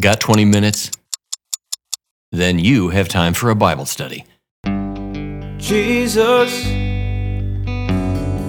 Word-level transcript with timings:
Got 0.00 0.20
20 0.20 0.46
minutes? 0.46 0.90
Then 2.30 2.58
you 2.58 2.88
have 2.88 3.08
time 3.08 3.34
for 3.34 3.50
a 3.50 3.54
Bible 3.54 3.84
study. 3.84 4.24
Jesus, 5.58 6.64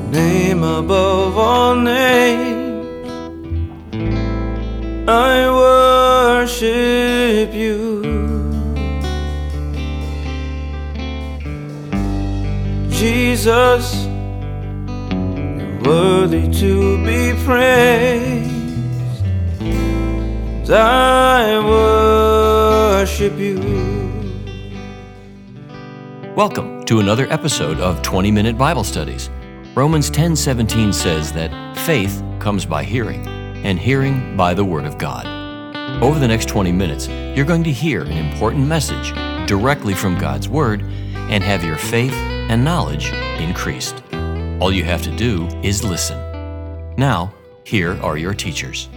name 0.09 0.63
above 0.63 1.37
all 1.37 1.75
names, 1.75 3.09
I 5.05 5.49
worship 6.39 7.53
you. 7.53 8.01
Jesus, 12.89 14.05
you're 15.59 15.81
worthy 15.81 16.47
to 16.59 17.05
be 17.05 17.33
praised. 17.43 18.52
I 20.75 21.59
worship 22.97 23.37
you. 23.37 23.59
Welcome 26.35 26.83
to 26.85 26.99
another 26.99 27.27
episode 27.31 27.79
of 27.79 28.01
20 28.01 28.31
Minute 28.31 28.57
Bible 28.57 28.83
Studies. 28.83 29.29
Romans 29.75 30.09
10:17 30.09 30.91
says 30.91 31.31
that 31.33 31.77
faith 31.77 32.23
comes 32.39 32.65
by 32.65 32.83
hearing, 32.83 33.27
and 33.63 33.77
hearing 33.77 34.35
by 34.35 34.55
the 34.55 34.65
word 34.65 34.85
of 34.85 34.97
God. 34.97 35.27
Over 36.01 36.19
the 36.19 36.27
next 36.27 36.47
20 36.47 36.71
minutes, 36.71 37.07
you're 37.07 37.45
going 37.45 37.63
to 37.65 37.71
hear 37.71 38.01
an 38.01 38.17
important 38.17 38.65
message 38.65 39.13
directly 39.47 39.93
from 39.93 40.17
God's 40.17 40.49
word 40.49 40.81
and 41.29 41.43
have 41.43 41.63
your 41.63 41.77
faith 41.77 42.13
and 42.13 42.63
knowledge 42.63 43.13
increased. 43.39 44.01
All 44.59 44.73
you 44.73 44.85
have 44.85 45.03
to 45.03 45.15
do 45.15 45.47
is 45.61 45.83
listen. 45.83 46.17
Now, 46.97 47.31
here 47.63 47.95
are 48.01 48.17
your 48.17 48.33
teachers. 48.33 48.89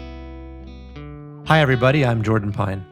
Hi, 1.47 1.61
everybody. 1.61 2.05
I'm 2.05 2.25
Jordan 2.25 2.51
Pine. 2.51 2.85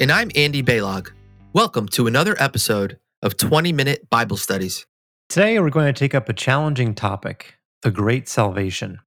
And 0.00 0.10
I'm 0.10 0.32
Andy 0.34 0.60
Baylog. 0.60 1.12
Welcome 1.52 1.86
to 1.90 2.08
another 2.08 2.34
episode 2.40 2.98
of 3.22 3.36
20 3.36 3.72
Minute 3.72 4.10
Bible 4.10 4.36
Studies. 4.36 4.84
Today, 5.28 5.60
we're 5.60 5.70
going 5.70 5.86
to 5.86 5.92
take 5.96 6.12
up 6.12 6.28
a 6.28 6.32
challenging 6.32 6.96
topic 6.96 7.58
the 7.82 7.92
Great 7.92 8.28
Salvation. 8.28 8.98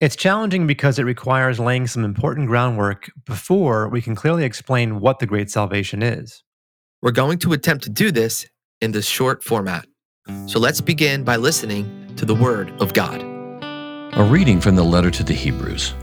It's 0.00 0.16
challenging 0.16 0.66
because 0.66 0.98
it 0.98 1.04
requires 1.04 1.60
laying 1.60 1.86
some 1.86 2.04
important 2.04 2.48
groundwork 2.48 3.12
before 3.26 3.88
we 3.88 4.02
can 4.02 4.16
clearly 4.16 4.42
explain 4.42 4.98
what 4.98 5.20
the 5.20 5.26
Great 5.26 5.48
Salvation 5.48 6.02
is. 6.02 6.42
We're 7.02 7.12
going 7.12 7.38
to 7.38 7.52
attempt 7.52 7.84
to 7.84 7.90
do 7.90 8.10
this 8.10 8.44
in 8.80 8.90
this 8.90 9.06
short 9.06 9.44
format. 9.44 9.86
So 10.46 10.58
let's 10.58 10.80
begin 10.80 11.22
by 11.22 11.36
listening 11.36 12.12
to 12.16 12.24
the 12.24 12.34
Word 12.34 12.72
of 12.80 12.92
God. 12.92 13.22
A 13.22 14.26
reading 14.28 14.60
from 14.60 14.74
the 14.74 14.82
letter 14.82 15.12
to 15.12 15.22
the 15.22 15.32
Hebrews. 15.32 15.94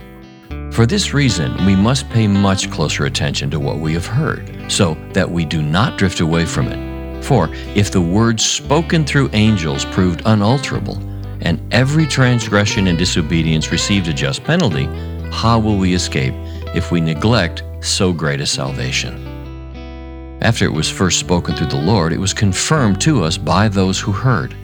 For 0.71 0.85
this 0.85 1.13
reason, 1.13 1.65
we 1.65 1.75
must 1.75 2.09
pay 2.09 2.27
much 2.27 2.69
closer 2.69 3.05
attention 3.05 3.49
to 3.51 3.59
what 3.59 3.79
we 3.79 3.93
have 3.93 4.05
heard, 4.05 4.71
so 4.71 4.95
that 5.13 5.29
we 5.29 5.43
do 5.43 5.61
not 5.61 5.97
drift 5.97 6.19
away 6.19 6.45
from 6.45 6.67
it. 6.67 7.23
For 7.23 7.49
if 7.75 7.91
the 7.91 8.01
words 8.01 8.45
spoken 8.45 9.03
through 9.05 9.31
angels 9.33 9.85
proved 9.85 10.21
unalterable, 10.25 10.97
and 11.41 11.61
every 11.73 12.05
transgression 12.05 12.88
and 12.88 12.97
disobedience 12.97 13.71
received 13.71 14.07
a 14.07 14.13
just 14.13 14.43
penalty, 14.43 14.85
how 15.31 15.59
will 15.59 15.77
we 15.77 15.93
escape 15.93 16.33
if 16.75 16.91
we 16.91 17.01
neglect 17.01 17.63
so 17.81 18.13
great 18.13 18.41
a 18.41 18.45
salvation? 18.45 19.27
After 20.41 20.65
it 20.65 20.73
was 20.73 20.89
first 20.89 21.19
spoken 21.19 21.55
through 21.55 21.67
the 21.67 21.81
Lord, 21.81 22.13
it 22.13 22.19
was 22.19 22.33
confirmed 22.33 23.01
to 23.01 23.23
us 23.23 23.38
by 23.38 23.67
those 23.67 23.99
who 23.99 24.11
heard. 24.11 24.55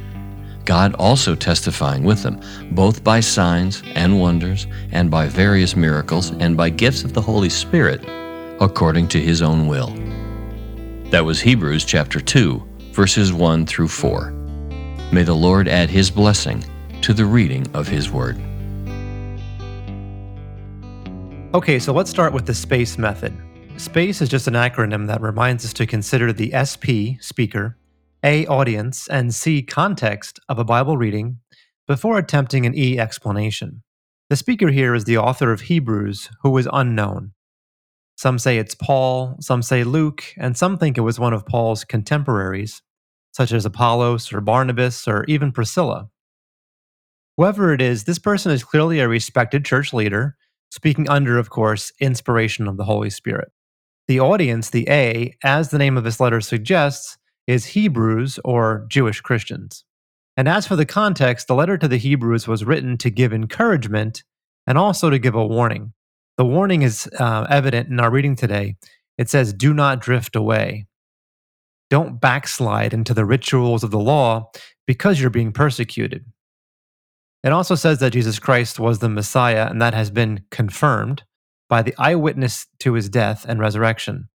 God 0.65 0.95
also 0.95 1.35
testifying 1.35 2.03
with 2.03 2.23
them, 2.23 2.39
both 2.71 3.03
by 3.03 3.19
signs 3.19 3.83
and 3.95 4.19
wonders, 4.19 4.67
and 4.91 5.11
by 5.11 5.27
various 5.27 5.75
miracles, 5.75 6.31
and 6.31 6.55
by 6.55 6.69
gifts 6.69 7.03
of 7.03 7.13
the 7.13 7.21
Holy 7.21 7.49
Spirit, 7.49 8.03
according 8.61 9.07
to 9.09 9.19
his 9.19 9.41
own 9.41 9.67
will. 9.67 9.93
That 11.09 11.25
was 11.25 11.41
Hebrews 11.41 11.85
chapter 11.85 12.19
2, 12.19 12.61
verses 12.91 13.33
1 13.33 13.65
through 13.65 13.89
4. 13.89 14.31
May 15.11 15.23
the 15.23 15.35
Lord 15.35 15.67
add 15.67 15.89
his 15.89 16.09
blessing 16.09 16.63
to 17.01 17.13
the 17.13 17.25
reading 17.25 17.67
of 17.73 17.87
his 17.87 18.09
word. 18.09 18.41
Okay, 21.53 21.77
so 21.77 21.93
let's 21.93 22.09
start 22.09 22.33
with 22.33 22.47
the 22.47 22.53
SPACE 22.53 22.97
method. 22.97 23.31
SPACE 23.77 24.21
is 24.21 24.29
just 24.29 24.47
an 24.47 24.53
acronym 24.53 25.05
that 25.07 25.21
reminds 25.21 25.65
us 25.65 25.73
to 25.73 25.85
consider 25.85 26.33
the 26.33 26.51
SP, 26.53 27.19
speaker, 27.19 27.77
A, 28.23 28.45
audience, 28.47 29.07
and 29.09 29.35
C, 29.35 29.61
context 29.61 30.39
of 30.47 30.57
a 30.57 30.63
Bible 30.63 30.95
reading 30.95 31.39
before 31.87 32.17
attempting 32.17 32.65
an 32.65 32.73
E, 32.73 32.97
explanation. 32.97 33.83
The 34.29 34.37
speaker 34.37 34.69
here 34.69 34.95
is 34.95 35.03
the 35.03 35.17
author 35.17 35.51
of 35.51 35.61
Hebrews, 35.61 36.29
who 36.41 36.57
is 36.57 36.67
unknown. 36.71 37.33
Some 38.15 38.39
say 38.39 38.57
it's 38.57 38.75
Paul, 38.75 39.35
some 39.41 39.61
say 39.61 39.83
Luke, 39.83 40.23
and 40.37 40.55
some 40.55 40.77
think 40.77 40.97
it 40.97 41.01
was 41.01 41.19
one 41.19 41.33
of 41.33 41.45
Paul's 41.45 41.83
contemporaries, 41.83 42.81
such 43.33 43.51
as 43.51 43.65
Apollos 43.65 44.31
or 44.31 44.39
Barnabas 44.39 45.05
or 45.05 45.25
even 45.25 45.51
Priscilla. 45.51 46.07
Whoever 47.35 47.73
it 47.73 47.81
is, 47.81 48.05
this 48.05 48.19
person 48.19 48.53
is 48.53 48.63
clearly 48.63 48.99
a 48.99 49.09
respected 49.09 49.65
church 49.65 49.91
leader, 49.91 50.37
speaking 50.69 51.09
under, 51.09 51.37
of 51.37 51.49
course, 51.49 51.91
inspiration 51.99 52.69
of 52.69 52.77
the 52.77 52.85
Holy 52.85 53.09
Spirit. 53.09 53.51
The 54.07 54.21
audience, 54.21 54.69
the 54.69 54.87
A, 54.89 55.35
as 55.43 55.69
the 55.69 55.77
name 55.77 55.97
of 55.97 56.05
this 56.05 56.21
letter 56.21 56.39
suggests, 56.39 57.17
is 57.47 57.65
Hebrews 57.65 58.39
or 58.43 58.85
Jewish 58.89 59.21
Christians. 59.21 59.83
And 60.35 60.47
as 60.47 60.65
for 60.65 60.75
the 60.75 60.85
context, 60.85 61.47
the 61.47 61.55
letter 61.55 61.77
to 61.77 61.87
the 61.87 61.97
Hebrews 61.97 62.47
was 62.47 62.65
written 62.65 62.97
to 62.99 63.09
give 63.09 63.33
encouragement 63.33 64.23
and 64.65 64.77
also 64.77 65.09
to 65.09 65.19
give 65.19 65.35
a 65.35 65.45
warning. 65.45 65.93
The 66.37 66.45
warning 66.45 66.81
is 66.81 67.07
uh, 67.19 67.45
evident 67.49 67.89
in 67.89 67.99
our 67.99 68.09
reading 68.09 68.35
today. 68.35 68.75
It 69.17 69.29
says, 69.29 69.53
Do 69.53 69.73
not 69.73 70.01
drift 70.01 70.35
away. 70.35 70.87
Don't 71.89 72.19
backslide 72.19 72.93
into 72.93 73.13
the 73.13 73.25
rituals 73.25 73.83
of 73.83 73.91
the 73.91 73.99
law 73.99 74.49
because 74.87 75.21
you're 75.21 75.29
being 75.29 75.51
persecuted. 75.51 76.25
It 77.43 77.51
also 77.51 77.75
says 77.75 77.99
that 77.99 78.13
Jesus 78.13 78.39
Christ 78.39 78.79
was 78.79 78.99
the 78.99 79.09
Messiah, 79.09 79.67
and 79.69 79.81
that 79.81 79.93
has 79.93 80.09
been 80.09 80.45
confirmed 80.49 81.23
by 81.69 81.81
the 81.81 81.93
eyewitness 81.97 82.67
to 82.79 82.93
his 82.93 83.09
death 83.09 83.45
and 83.47 83.59
resurrection, 83.59 84.29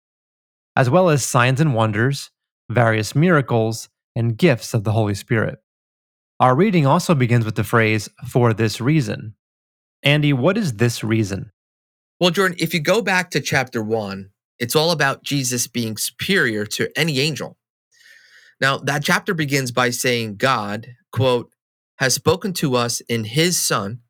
as 0.75 0.91
well 0.91 1.09
as 1.09 1.25
signs 1.25 1.61
and 1.61 1.75
wonders, 1.75 2.31
various 2.71 3.15
miracles, 3.15 3.89
and 4.15 4.39
gifts 4.39 4.75
of 4.75 4.85
the 4.85 4.93
Holy 4.93 5.15
Spirit. 5.15 5.59
Our 6.41 6.55
reading 6.57 6.87
also 6.87 7.15
begins 7.15 7.45
with 7.45 7.55
the 7.55 7.65
phrase, 7.65 8.09
for 8.29 8.53
this 8.53 8.81
reason. 8.81 9.35
Andy, 10.03 10.33
what 10.33 10.57
is 10.57 10.75
this 10.75 11.03
reason? 11.05 11.53
Well, 12.21 12.31
Jordan, 12.31 12.57
if 12.61 12.73
you 12.73 12.81
go 12.81 13.03
back 13.03 13.31
to 13.31 13.41
chapter 13.41 13.83
1, 13.83 14.31
it's 14.59 14.77
all 14.77 14.91
about 14.91 15.23
Jesus 15.23 15.67
being 15.67 15.97
superior 15.97 16.65
to 16.67 16.91
any 16.97 17.21
angel. 17.21 17.59
Now, 18.61 18.79
that 18.79 19.05
chapter 19.05 19.35
begins 19.35 19.71
by 19.71 19.91
saying 19.91 20.37
God, 20.37 20.89
quote, 21.13 21.53
has 21.97 22.15
spoken 22.15 22.53
to 22.55 22.75
us 22.75 23.01
in 23.03 23.25
his 23.25 23.59
Son, 23.59 24.01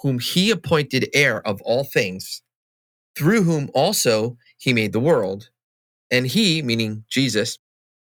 whom 0.00 0.18
he 0.18 0.50
appointed 0.50 1.08
heir 1.14 1.46
of 1.46 1.60
all 1.62 1.84
things, 1.84 2.42
through 3.16 3.42
whom 3.42 3.70
also 3.74 4.36
he 4.58 4.72
made 4.72 4.92
the 4.92 5.00
world. 5.00 5.50
And 6.10 6.26
he, 6.26 6.62
meaning 6.62 7.04
Jesus, 7.10 7.58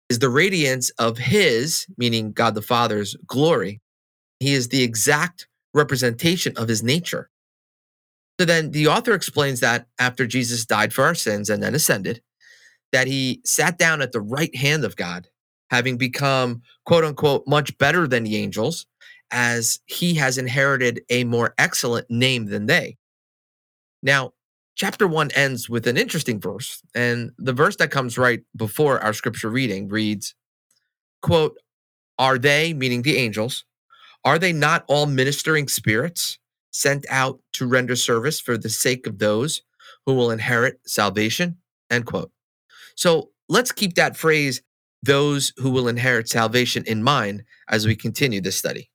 is 0.08 0.18
the 0.18 0.28
radiance 0.28 0.90
of 0.90 1.18
his, 1.18 1.86
meaning 1.96 2.32
God 2.32 2.54
the 2.54 2.62
Father's 2.62 3.16
glory. 3.26 3.80
He 4.40 4.52
is 4.54 4.68
the 4.68 4.82
exact 4.82 5.48
representation 5.74 6.56
of 6.56 6.68
his 6.68 6.82
nature. 6.82 7.30
So 8.38 8.44
then 8.44 8.70
the 8.70 8.86
author 8.86 9.14
explains 9.14 9.60
that 9.60 9.86
after 9.98 10.26
Jesus 10.26 10.66
died 10.66 10.92
for 10.92 11.04
our 11.04 11.14
sins 11.14 11.48
and 11.48 11.62
then 11.62 11.74
ascended, 11.74 12.20
that 12.92 13.06
he 13.06 13.40
sat 13.44 13.78
down 13.78 14.02
at 14.02 14.12
the 14.12 14.20
right 14.20 14.54
hand 14.54 14.84
of 14.84 14.96
God, 14.96 15.28
having 15.70 15.96
become, 15.96 16.62
quote 16.84 17.04
unquote, 17.04 17.44
much 17.46 17.76
better 17.78 18.06
than 18.06 18.24
the 18.24 18.36
angels, 18.36 18.86
as 19.30 19.80
he 19.86 20.14
has 20.14 20.38
inherited 20.38 21.02
a 21.10 21.24
more 21.24 21.54
excellent 21.58 22.08
name 22.10 22.46
than 22.46 22.66
they. 22.66 22.96
Now, 24.02 24.34
chapter 24.76 25.08
one 25.08 25.30
ends 25.32 25.68
with 25.68 25.86
an 25.86 25.96
interesting 25.96 26.38
verse, 26.38 26.82
and 26.94 27.32
the 27.38 27.52
verse 27.52 27.76
that 27.76 27.90
comes 27.90 28.16
right 28.16 28.42
before 28.54 29.02
our 29.02 29.12
scripture 29.12 29.50
reading 29.50 29.88
reads, 29.88 30.34
quote, 31.22 31.58
Are 32.18 32.38
they, 32.38 32.74
meaning 32.74 33.02
the 33.02 33.16
angels, 33.16 33.64
are 34.24 34.38
they 34.38 34.52
not 34.52 34.84
all 34.86 35.06
ministering 35.06 35.66
spirits 35.66 36.38
sent 36.70 37.06
out 37.08 37.40
to 37.54 37.66
render 37.66 37.96
service 37.96 38.38
for 38.38 38.58
the 38.58 38.68
sake 38.68 39.06
of 39.06 39.18
those 39.18 39.62
who 40.04 40.14
will 40.14 40.30
inherit 40.30 40.78
salvation? 40.86 41.56
End 41.90 42.06
quote. 42.06 42.30
So 42.96 43.30
let's 43.48 43.72
keep 43.72 43.94
that 43.94 44.16
phrase, 44.16 44.62
those 45.02 45.52
who 45.56 45.70
will 45.70 45.88
inherit 45.88 46.28
salvation, 46.28 46.84
in 46.86 47.02
mind 47.02 47.44
as 47.68 47.86
we 47.86 47.96
continue 47.96 48.40
this 48.40 48.56
study. 48.56 48.90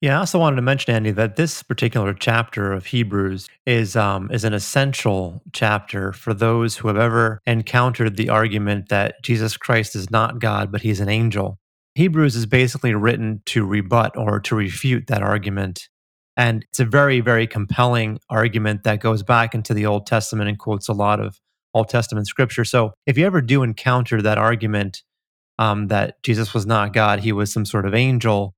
Yeah, 0.00 0.16
I 0.16 0.20
also 0.20 0.38
wanted 0.38 0.56
to 0.56 0.62
mention, 0.62 0.94
Andy, 0.94 1.12
that 1.12 1.36
this 1.36 1.62
particular 1.62 2.12
chapter 2.12 2.72
of 2.72 2.86
Hebrews 2.86 3.48
is 3.64 3.96
um, 3.96 4.30
is 4.30 4.44
an 4.44 4.52
essential 4.52 5.42
chapter 5.52 6.12
for 6.12 6.34
those 6.34 6.76
who 6.76 6.88
have 6.88 6.98
ever 6.98 7.40
encountered 7.46 8.16
the 8.16 8.28
argument 8.28 8.90
that 8.90 9.22
Jesus 9.22 9.56
Christ 9.56 9.96
is 9.96 10.10
not 10.10 10.40
God, 10.40 10.70
but 10.70 10.82
he's 10.82 11.00
an 11.00 11.08
angel. 11.08 11.58
Hebrews 11.94 12.36
is 12.36 12.44
basically 12.44 12.92
written 12.94 13.40
to 13.46 13.64
rebut 13.64 14.16
or 14.16 14.40
to 14.40 14.54
refute 14.54 15.06
that 15.06 15.22
argument. 15.22 15.88
And 16.36 16.64
it's 16.68 16.80
a 16.80 16.84
very, 16.84 17.20
very 17.20 17.46
compelling 17.46 18.18
argument 18.28 18.82
that 18.82 19.00
goes 19.00 19.22
back 19.22 19.54
into 19.54 19.72
the 19.72 19.86
Old 19.86 20.06
Testament 20.06 20.48
and 20.48 20.58
quotes 20.58 20.88
a 20.88 20.92
lot 20.92 21.20
of 21.20 21.40
Old 21.72 21.88
Testament 21.88 22.26
scripture. 22.26 22.64
So 22.64 22.92
if 23.06 23.16
you 23.16 23.24
ever 23.24 23.40
do 23.40 23.62
encounter 23.62 24.20
that 24.22 24.38
argument 24.38 25.02
um, 25.58 25.86
that 25.88 26.22
Jesus 26.22 26.52
was 26.52 26.66
not 26.66 26.92
God, 26.92 27.20
he 27.20 27.32
was 27.32 27.52
some 27.52 27.64
sort 27.64 27.86
of 27.86 27.94
angel, 27.94 28.54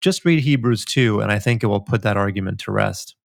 just 0.00 0.24
read 0.24 0.40
Hebrews 0.40 0.84
2, 0.84 1.20
and 1.20 1.30
I 1.32 1.38
think 1.38 1.62
it 1.62 1.66
will 1.66 1.80
put 1.80 2.02
that 2.02 2.16
argument 2.16 2.60
to 2.60 2.72
rest. 2.72 3.16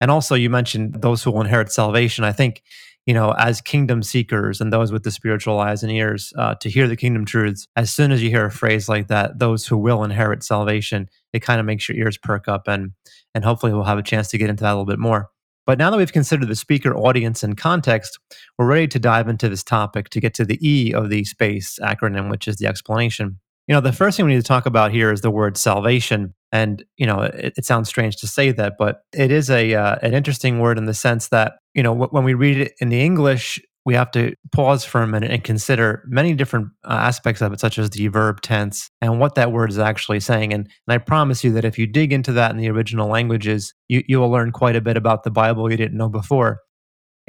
And 0.00 0.10
also, 0.10 0.34
you 0.34 0.50
mentioned 0.50 1.00
those 1.00 1.22
who 1.22 1.30
will 1.30 1.40
inherit 1.40 1.72
salvation. 1.72 2.24
I 2.24 2.32
think, 2.32 2.62
you 3.06 3.14
know, 3.14 3.32
as 3.32 3.60
kingdom 3.60 4.02
seekers 4.02 4.60
and 4.60 4.72
those 4.72 4.90
with 4.92 5.02
the 5.02 5.10
spiritual 5.10 5.58
eyes 5.60 5.82
and 5.82 5.92
ears 5.92 6.32
uh, 6.36 6.54
to 6.56 6.68
hear 6.68 6.88
the 6.88 6.96
kingdom 6.96 7.24
truths, 7.24 7.66
as 7.76 7.92
soon 7.92 8.12
as 8.12 8.22
you 8.22 8.30
hear 8.30 8.46
a 8.46 8.50
phrase 8.50 8.88
like 8.88 9.08
that, 9.08 9.38
those 9.38 9.66
who 9.66 9.76
will 9.76 10.02
inherit 10.04 10.42
salvation, 10.42 11.08
it 11.32 11.40
kind 11.40 11.60
of 11.60 11.66
makes 11.66 11.88
your 11.88 11.96
ears 11.96 12.18
perk 12.18 12.48
up, 12.48 12.68
and 12.68 12.92
and 13.34 13.44
hopefully 13.44 13.72
we'll 13.72 13.84
have 13.84 13.98
a 13.98 14.02
chance 14.02 14.28
to 14.28 14.38
get 14.38 14.50
into 14.50 14.62
that 14.62 14.70
a 14.70 14.74
little 14.74 14.84
bit 14.84 14.98
more. 14.98 15.30
But 15.66 15.78
now 15.78 15.90
that 15.90 15.96
we've 15.96 16.12
considered 16.12 16.48
the 16.48 16.56
speaker 16.56 16.94
audience 16.94 17.42
and 17.42 17.56
context, 17.56 18.18
we're 18.58 18.66
ready 18.66 18.88
to 18.88 18.98
dive 18.98 19.28
into 19.28 19.48
this 19.48 19.64
topic 19.64 20.10
to 20.10 20.20
get 20.20 20.34
to 20.34 20.44
the 20.44 20.58
E 20.60 20.92
of 20.92 21.08
the 21.08 21.24
SPACE 21.24 21.78
acronym, 21.82 22.30
which 22.30 22.46
is 22.46 22.56
the 22.56 22.66
explanation. 22.66 23.38
You 23.66 23.74
know, 23.74 23.80
the 23.80 23.92
first 23.92 24.16
thing 24.16 24.26
we 24.26 24.34
need 24.34 24.40
to 24.40 24.46
talk 24.46 24.66
about 24.66 24.92
here 24.92 25.10
is 25.10 25.22
the 25.22 25.30
word 25.30 25.56
salvation. 25.56 26.34
And, 26.52 26.84
you 26.96 27.06
know, 27.06 27.20
it, 27.20 27.54
it 27.56 27.64
sounds 27.64 27.88
strange 27.88 28.16
to 28.16 28.26
say 28.26 28.52
that, 28.52 28.74
but 28.78 29.00
it 29.12 29.30
is 29.30 29.48
a 29.50 29.74
uh, 29.74 29.96
an 30.02 30.14
interesting 30.14 30.60
word 30.60 30.76
in 30.78 30.84
the 30.84 30.94
sense 30.94 31.28
that, 31.28 31.54
you 31.74 31.82
know, 31.82 31.92
when 31.94 32.24
we 32.24 32.34
read 32.34 32.58
it 32.58 32.72
in 32.80 32.90
the 32.90 33.00
English, 33.00 33.60
we 33.86 33.94
have 33.94 34.10
to 34.12 34.34
pause 34.52 34.84
for 34.84 35.02
a 35.02 35.06
minute 35.06 35.30
and 35.30 35.44
consider 35.44 36.04
many 36.06 36.34
different 36.34 36.68
uh, 36.84 36.92
aspects 36.92 37.42
of 37.42 37.52
it, 37.52 37.60
such 37.60 37.78
as 37.78 37.90
the 37.90 38.08
verb 38.08 38.40
tense 38.40 38.88
and 39.00 39.20
what 39.20 39.34
that 39.34 39.52
word 39.52 39.70
is 39.70 39.78
actually 39.78 40.20
saying. 40.20 40.52
And, 40.54 40.68
and 40.86 40.94
I 40.94 40.98
promise 40.98 41.44
you 41.44 41.52
that 41.52 41.64
if 41.64 41.78
you 41.78 41.86
dig 41.86 42.12
into 42.12 42.32
that 42.32 42.50
in 42.50 42.56
the 42.56 42.70
original 42.70 43.08
languages, 43.08 43.74
you, 43.88 44.02
you 44.06 44.20
will 44.20 44.30
learn 44.30 44.52
quite 44.52 44.76
a 44.76 44.80
bit 44.80 44.96
about 44.96 45.22
the 45.22 45.30
Bible 45.30 45.70
you 45.70 45.76
didn't 45.76 45.98
know 45.98 46.08
before. 46.08 46.60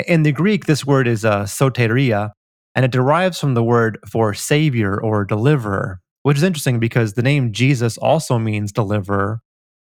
In 0.08 0.24
the 0.24 0.32
Greek, 0.32 0.66
this 0.66 0.86
word 0.86 1.08
is 1.08 1.26
uh, 1.26 1.44
soteria, 1.44 2.32
and 2.74 2.86
it 2.86 2.92
derives 2.92 3.40
from 3.40 3.54
the 3.54 3.64
word 3.64 3.98
for 4.10 4.34
savior 4.34 5.00
or 5.02 5.26
deliverer, 5.26 6.00
which 6.26 6.38
is 6.38 6.44
interesting 6.44 6.80
because 6.80 7.14
the 7.14 7.22
name 7.22 7.52
Jesus 7.54 8.00
also 8.00 8.40
means 8.40 8.72
deliverer, 8.72 9.42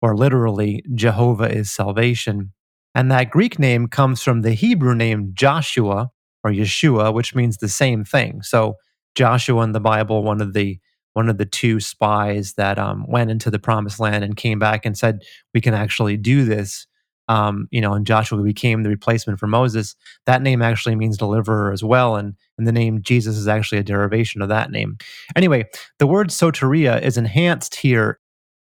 or 0.02 0.18
literally, 0.18 0.84
Jehovah 0.96 1.56
is 1.56 1.70
salvation. 1.70 2.54
And 2.96 3.12
that 3.12 3.30
Greek 3.30 3.60
name 3.60 3.88
comes 3.88 4.24
from 4.24 4.42
the 4.42 4.54
Hebrew 4.54 4.96
name 4.96 5.34
Joshua, 5.36 6.10
or 6.44 6.50
Yeshua, 6.50 7.14
which 7.14 7.36
means 7.36 7.58
the 7.58 7.70
same 7.70 8.04
thing. 8.04 8.42
So 8.42 8.78
Joshua 9.14 9.62
in 9.62 9.74
the 9.74 9.80
Bible, 9.80 10.24
one 10.24 10.42
of 10.42 10.54
the 10.54 10.80
one 11.14 11.30
of 11.30 11.38
the 11.38 11.46
two 11.46 11.80
spies 11.80 12.54
that 12.54 12.80
um, 12.80 13.06
went 13.08 13.30
into 13.30 13.52
the 13.52 13.60
promised 13.60 14.00
land 14.00 14.24
and 14.24 14.36
came 14.36 14.58
back 14.58 14.88
and 14.88 14.98
said, 14.98 15.20
"We 15.54 15.62
can 15.62 15.76
actually 15.76 16.18
do 16.18 16.46
this." 16.46 16.88
Um, 17.30 17.68
you 17.72 17.80
know, 17.80 17.94
and 17.94 18.06
Joshua 18.06 18.44
became 18.44 18.84
the 18.84 18.90
replacement 18.90 19.40
for 19.40 19.48
Moses. 19.48 19.96
That 20.26 20.42
name 20.42 20.62
actually 20.62 20.96
means 20.96 21.18
deliverer 21.18 21.72
as 21.72 21.84
well, 21.84 22.16
and 22.16 22.36
and 22.58 22.68
the 22.68 22.72
name 22.72 23.02
Jesus 23.02 23.38
is 23.38 23.48
actually 23.48 23.80
a 23.80 23.84
derivation 23.84 24.42
of 24.42 24.50
that 24.50 24.72
name. 24.72 24.98
Anyway, 25.36 25.66
the 26.00 26.08
word 26.08 26.30
soteria 26.30 27.02
is 27.02 27.18
enhanced 27.18 27.76
here 27.76 28.20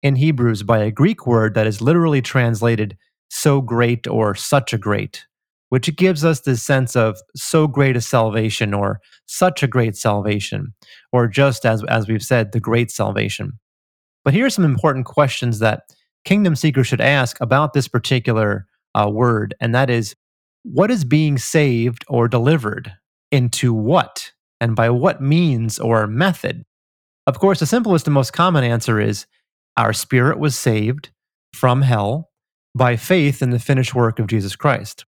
in 0.02 0.16
Hebrews 0.16 0.62
by 0.62 0.78
a 0.78 0.90
Greek 0.90 1.26
word 1.26 1.54
that 1.54 1.66
is 1.66 1.80
literally 1.80 2.20
translated 2.20 2.96
"so 3.30 3.60
great" 3.60 4.06
or 4.06 4.34
"such 4.34 4.72
a 4.72 4.78
great." 4.78 5.24
which 5.74 5.96
gives 5.96 6.24
us 6.24 6.42
this 6.42 6.62
sense 6.62 6.94
of 6.94 7.18
so 7.34 7.66
great 7.66 7.96
a 7.96 8.00
salvation 8.00 8.72
or 8.72 9.00
such 9.26 9.60
a 9.60 9.66
great 9.66 9.96
salvation, 9.96 10.72
or 11.10 11.26
just 11.26 11.66
as, 11.66 11.82
as 11.88 12.06
we've 12.06 12.22
said, 12.22 12.52
the 12.52 12.60
great 12.60 12.92
salvation. 12.92 13.58
But 14.24 14.34
here 14.34 14.46
are 14.46 14.50
some 14.50 14.64
important 14.64 15.04
questions 15.04 15.58
that 15.58 15.82
kingdom 16.24 16.56
seekers 16.56 16.86
should 16.86 17.00
ask 17.00 17.40
about 17.40 17.72
this 17.72 17.88
particular 17.88 18.66
uh, 18.94 19.08
word, 19.10 19.54
and 19.60 19.74
that 19.74 19.90
is 19.90 20.14
what 20.62 20.90
is 20.90 21.04
being 21.04 21.38
saved 21.38 22.04
or 22.08 22.28
delivered 22.28 22.92
into 23.30 23.72
what 23.74 24.32
and 24.60 24.74
by 24.74 24.88
what 24.90 25.20
means 25.20 25.78
or 25.78 26.06
method? 26.06 26.64
Of 27.26 27.38
course, 27.38 27.60
the 27.60 27.66
simplest 27.66 28.06
and 28.06 28.14
most 28.14 28.32
common 28.32 28.64
answer 28.64 29.00
is 29.00 29.26
our 29.76 29.92
spirit 29.92 30.38
was 30.38 30.56
saved 30.56 31.10
from 31.52 31.82
hell 31.82 32.30
by 32.74 32.96
faith 32.96 33.42
in 33.42 33.50
the 33.50 33.58
finished 33.58 33.94
work 33.94 34.18
of 34.18 34.26
Jesus 34.26 34.56
Christ. 34.56 35.04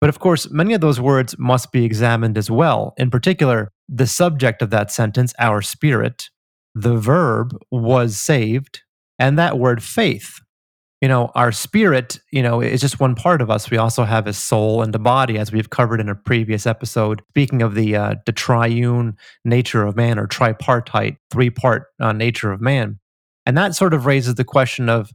But 0.00 0.08
of 0.08 0.18
course, 0.18 0.50
many 0.50 0.74
of 0.74 0.80
those 0.80 1.00
words 1.00 1.36
must 1.38 1.70
be 1.70 1.84
examined 1.84 2.36
as 2.36 2.50
well. 2.50 2.92
In 2.96 3.10
particular, 3.10 3.70
the 3.88 4.06
subject 4.06 4.60
of 4.60 4.70
that 4.70 4.90
sentence, 4.90 5.32
our 5.38 5.62
spirit, 5.62 6.28
the 6.74 6.96
verb 6.96 7.56
was 7.70 8.16
saved, 8.16 8.82
and 9.18 9.38
that 9.38 9.58
word 9.58 9.82
faith. 9.82 10.40
You 11.00 11.08
know, 11.08 11.32
our 11.34 11.50
spirit, 11.50 12.20
you 12.30 12.44
know, 12.44 12.60
is 12.60 12.80
just 12.80 13.00
one 13.00 13.16
part 13.16 13.42
of 13.42 13.50
us. 13.50 13.70
We 13.72 13.76
also 13.76 14.04
have 14.04 14.28
a 14.28 14.32
soul 14.32 14.82
and 14.82 14.94
a 14.94 15.00
body, 15.00 15.36
as 15.36 15.50
we've 15.50 15.68
covered 15.68 16.00
in 16.00 16.08
a 16.08 16.14
previous 16.14 16.64
episode. 16.64 17.22
Speaking 17.30 17.60
of 17.60 17.74
the 17.74 17.96
uh, 17.96 18.14
the 18.24 18.30
triune 18.30 19.16
nature 19.44 19.84
of 19.84 19.96
man, 19.96 20.18
or 20.18 20.28
tripartite, 20.28 21.16
three 21.30 21.50
part 21.50 21.86
uh, 21.98 22.12
nature 22.12 22.52
of 22.52 22.60
man, 22.60 23.00
and 23.44 23.56
that 23.58 23.74
sort 23.74 23.94
of 23.94 24.06
raises 24.06 24.36
the 24.36 24.44
question 24.44 24.88
of, 24.88 25.10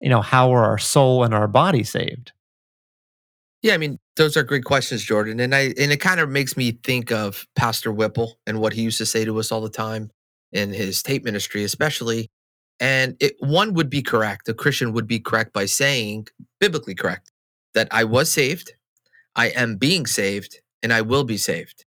you 0.00 0.08
know, 0.08 0.20
how 0.20 0.52
are 0.52 0.64
our 0.64 0.78
soul 0.78 1.22
and 1.22 1.32
our 1.32 1.46
body 1.46 1.84
saved? 1.84 2.32
Yeah, 3.62 3.74
I 3.74 3.76
mean, 3.76 3.98
those 4.16 4.36
are 4.36 4.42
great 4.42 4.64
questions, 4.64 5.02
Jordan. 5.04 5.38
And 5.38 5.54
I 5.54 5.74
and 5.78 5.92
it 5.92 6.00
kind 6.00 6.18
of 6.18 6.28
makes 6.28 6.56
me 6.56 6.72
think 6.72 7.12
of 7.12 7.46
Pastor 7.54 7.92
Whipple 7.92 8.38
and 8.46 8.58
what 8.58 8.72
he 8.72 8.82
used 8.82 8.98
to 8.98 9.06
say 9.06 9.24
to 9.24 9.38
us 9.38 9.52
all 9.52 9.60
the 9.60 9.70
time 9.70 10.10
in 10.50 10.72
his 10.72 11.02
tape 11.02 11.24
ministry, 11.24 11.62
especially. 11.62 12.30
And 12.80 13.16
it, 13.20 13.36
one 13.40 13.74
would 13.74 13.90
be 13.90 14.02
correct. 14.02 14.48
A 14.48 14.54
Christian 14.54 14.92
would 14.94 15.06
be 15.06 15.20
correct 15.20 15.52
by 15.52 15.66
saying, 15.66 16.28
biblically 16.60 16.94
correct, 16.94 17.30
that 17.74 17.88
I 17.90 18.04
was 18.04 18.30
saved, 18.30 18.72
I 19.36 19.48
am 19.48 19.76
being 19.76 20.06
saved, 20.06 20.60
and 20.82 20.92
I 20.92 21.02
will 21.02 21.24
be 21.24 21.36
saved. 21.36 21.84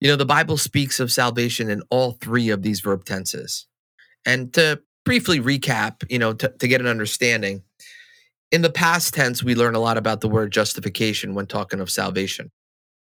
You 0.00 0.08
know, 0.08 0.16
the 0.16 0.24
Bible 0.24 0.56
speaks 0.56 0.98
of 0.98 1.12
salvation 1.12 1.70
in 1.70 1.82
all 1.90 2.12
three 2.12 2.48
of 2.48 2.62
these 2.62 2.80
verb 2.80 3.04
tenses. 3.04 3.66
And 4.24 4.52
to 4.54 4.80
briefly 5.04 5.38
recap, 5.38 6.02
you 6.10 6.18
know, 6.18 6.32
to, 6.32 6.48
to 6.48 6.66
get 6.66 6.80
an 6.80 6.86
understanding, 6.86 7.62
in 8.50 8.62
the 8.62 8.70
past 8.70 9.14
tense, 9.14 9.42
we 9.42 9.54
learn 9.54 9.74
a 9.74 9.80
lot 9.80 9.96
about 9.96 10.20
the 10.20 10.28
word 10.28 10.52
justification 10.52 11.34
when 11.34 11.46
talking 11.46 11.80
of 11.80 11.90
salvation. 11.90 12.50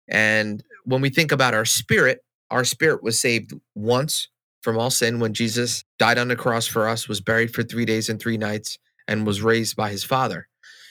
And 0.09 0.65
when 0.85 1.01
we 1.01 1.11
think 1.11 1.33
about 1.33 1.55
our 1.55 1.65
spirit, 1.65 2.25
our 2.51 2.65
spirit 2.65 3.03
was 3.03 3.21
saved 3.21 3.53
once 3.75 4.29
from 4.69 4.79
all 4.79 4.91
sin 4.91 5.19
when 5.19 5.33
Jesus 5.33 5.83
died 5.99 6.19
on 6.19 6.29
the 6.29 6.37
cross 6.37 6.67
for 6.67 6.87
us, 6.87 7.09
was 7.09 7.23
buried 7.23 7.55
for 7.55 7.63
three 7.63 7.87
days 7.87 8.11
and 8.11 8.21
three 8.21 8.37
nights, 8.37 8.79
and 9.07 9.27
was 9.27 9.41
raised 9.41 9.77
by 9.77 9.89
his 9.89 10.05
Father. 10.05 10.47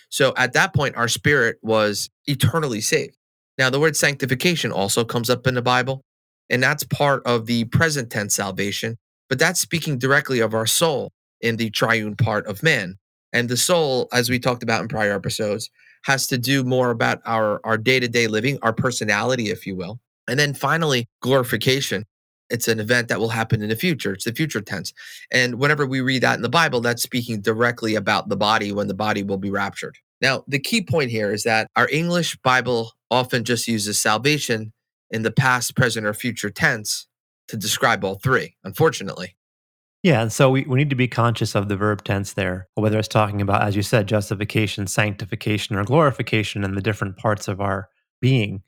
So 0.09 0.33
at 0.35 0.53
that 0.53 0.73
point, 0.73 0.95
our 0.95 1.07
spirit 1.07 1.59
was 1.61 2.09
eternally 2.25 2.81
saved. 2.81 3.15
Now, 3.59 3.69
the 3.69 3.79
word 3.79 3.95
sanctification 3.95 4.71
also 4.71 5.05
comes 5.05 5.29
up 5.29 5.45
in 5.45 5.53
the 5.53 5.61
Bible, 5.61 6.01
and 6.49 6.63
that's 6.63 6.85
part 6.85 7.21
of 7.27 7.45
the 7.45 7.65
present 7.65 8.09
tense 8.09 8.33
salvation, 8.33 8.97
but 9.29 9.37
that's 9.37 9.59
speaking 9.59 9.99
directly 9.99 10.39
of 10.39 10.55
our 10.55 10.65
soul 10.65 11.11
in 11.41 11.57
the 11.57 11.69
triune 11.69 12.15
part 12.15 12.47
of 12.47 12.63
man. 12.63 12.97
And 13.31 13.47
the 13.47 13.57
soul, 13.57 14.07
as 14.11 14.27
we 14.27 14.39
talked 14.39 14.63
about 14.63 14.81
in 14.81 14.87
prior 14.87 15.13
episodes, 15.13 15.69
has 16.05 16.25
to 16.27 16.39
do 16.39 16.63
more 16.63 16.89
about 16.89 17.21
our 17.27 17.61
our 17.63 17.77
day-to-day 17.77 18.25
living, 18.25 18.57
our 18.63 18.73
personality, 18.73 19.51
if 19.51 19.67
you 19.67 19.75
will. 19.75 19.99
And 20.27 20.39
then 20.39 20.55
finally, 20.55 21.07
glorification. 21.21 22.05
It's 22.49 22.67
an 22.67 22.79
event 22.79 23.07
that 23.09 23.19
will 23.19 23.29
happen 23.29 23.61
in 23.61 23.69
the 23.69 23.75
future. 23.75 24.13
It's 24.13 24.25
the 24.25 24.33
future 24.33 24.61
tense. 24.61 24.93
And 25.31 25.55
whenever 25.55 25.85
we 25.85 26.01
read 26.01 26.23
that 26.23 26.35
in 26.35 26.41
the 26.41 26.49
Bible, 26.49 26.81
that's 26.81 27.03
speaking 27.03 27.41
directly 27.41 27.95
about 27.95 28.29
the 28.29 28.37
body 28.37 28.71
when 28.71 28.87
the 28.87 28.93
body 28.93 29.23
will 29.23 29.37
be 29.37 29.49
raptured. 29.49 29.97
Now, 30.21 30.43
the 30.47 30.59
key 30.59 30.81
point 30.81 31.11
here 31.11 31.31
is 31.31 31.43
that 31.43 31.69
our 31.75 31.89
English 31.89 32.37
Bible 32.37 32.93
often 33.11 33.43
just 33.43 33.67
uses 33.67 33.99
salvation 33.99 34.73
in 35.11 35.23
the 35.23 35.31
past, 35.31 35.75
present, 35.75 36.05
or 36.05 36.13
future 36.13 36.49
tense 36.49 37.07
to 37.47 37.57
describe 37.57 38.03
all 38.03 38.15
three, 38.15 38.55
unfortunately. 38.63 39.35
Yeah, 40.03 40.21
and 40.21 40.31
so 40.31 40.49
we, 40.49 40.63
we 40.63 40.77
need 40.77 40.89
to 40.89 40.95
be 40.95 41.07
conscious 41.07 41.55
of 41.55 41.69
the 41.69 41.75
verb 41.75 42.03
tense 42.03 42.33
there, 42.33 42.67
whether 42.75 42.99
it's 42.99 43.07
talking 43.07 43.41
about, 43.41 43.63
as 43.63 43.75
you 43.75 43.81
said, 43.81 44.07
justification, 44.07 44.87
sanctification, 44.87 45.75
or 45.75 45.83
glorification 45.83 46.63
in 46.63 46.75
the 46.75 46.81
different 46.81 47.17
parts 47.17 47.47
of 47.47 47.59
our 47.59 47.89
being. 48.21 48.61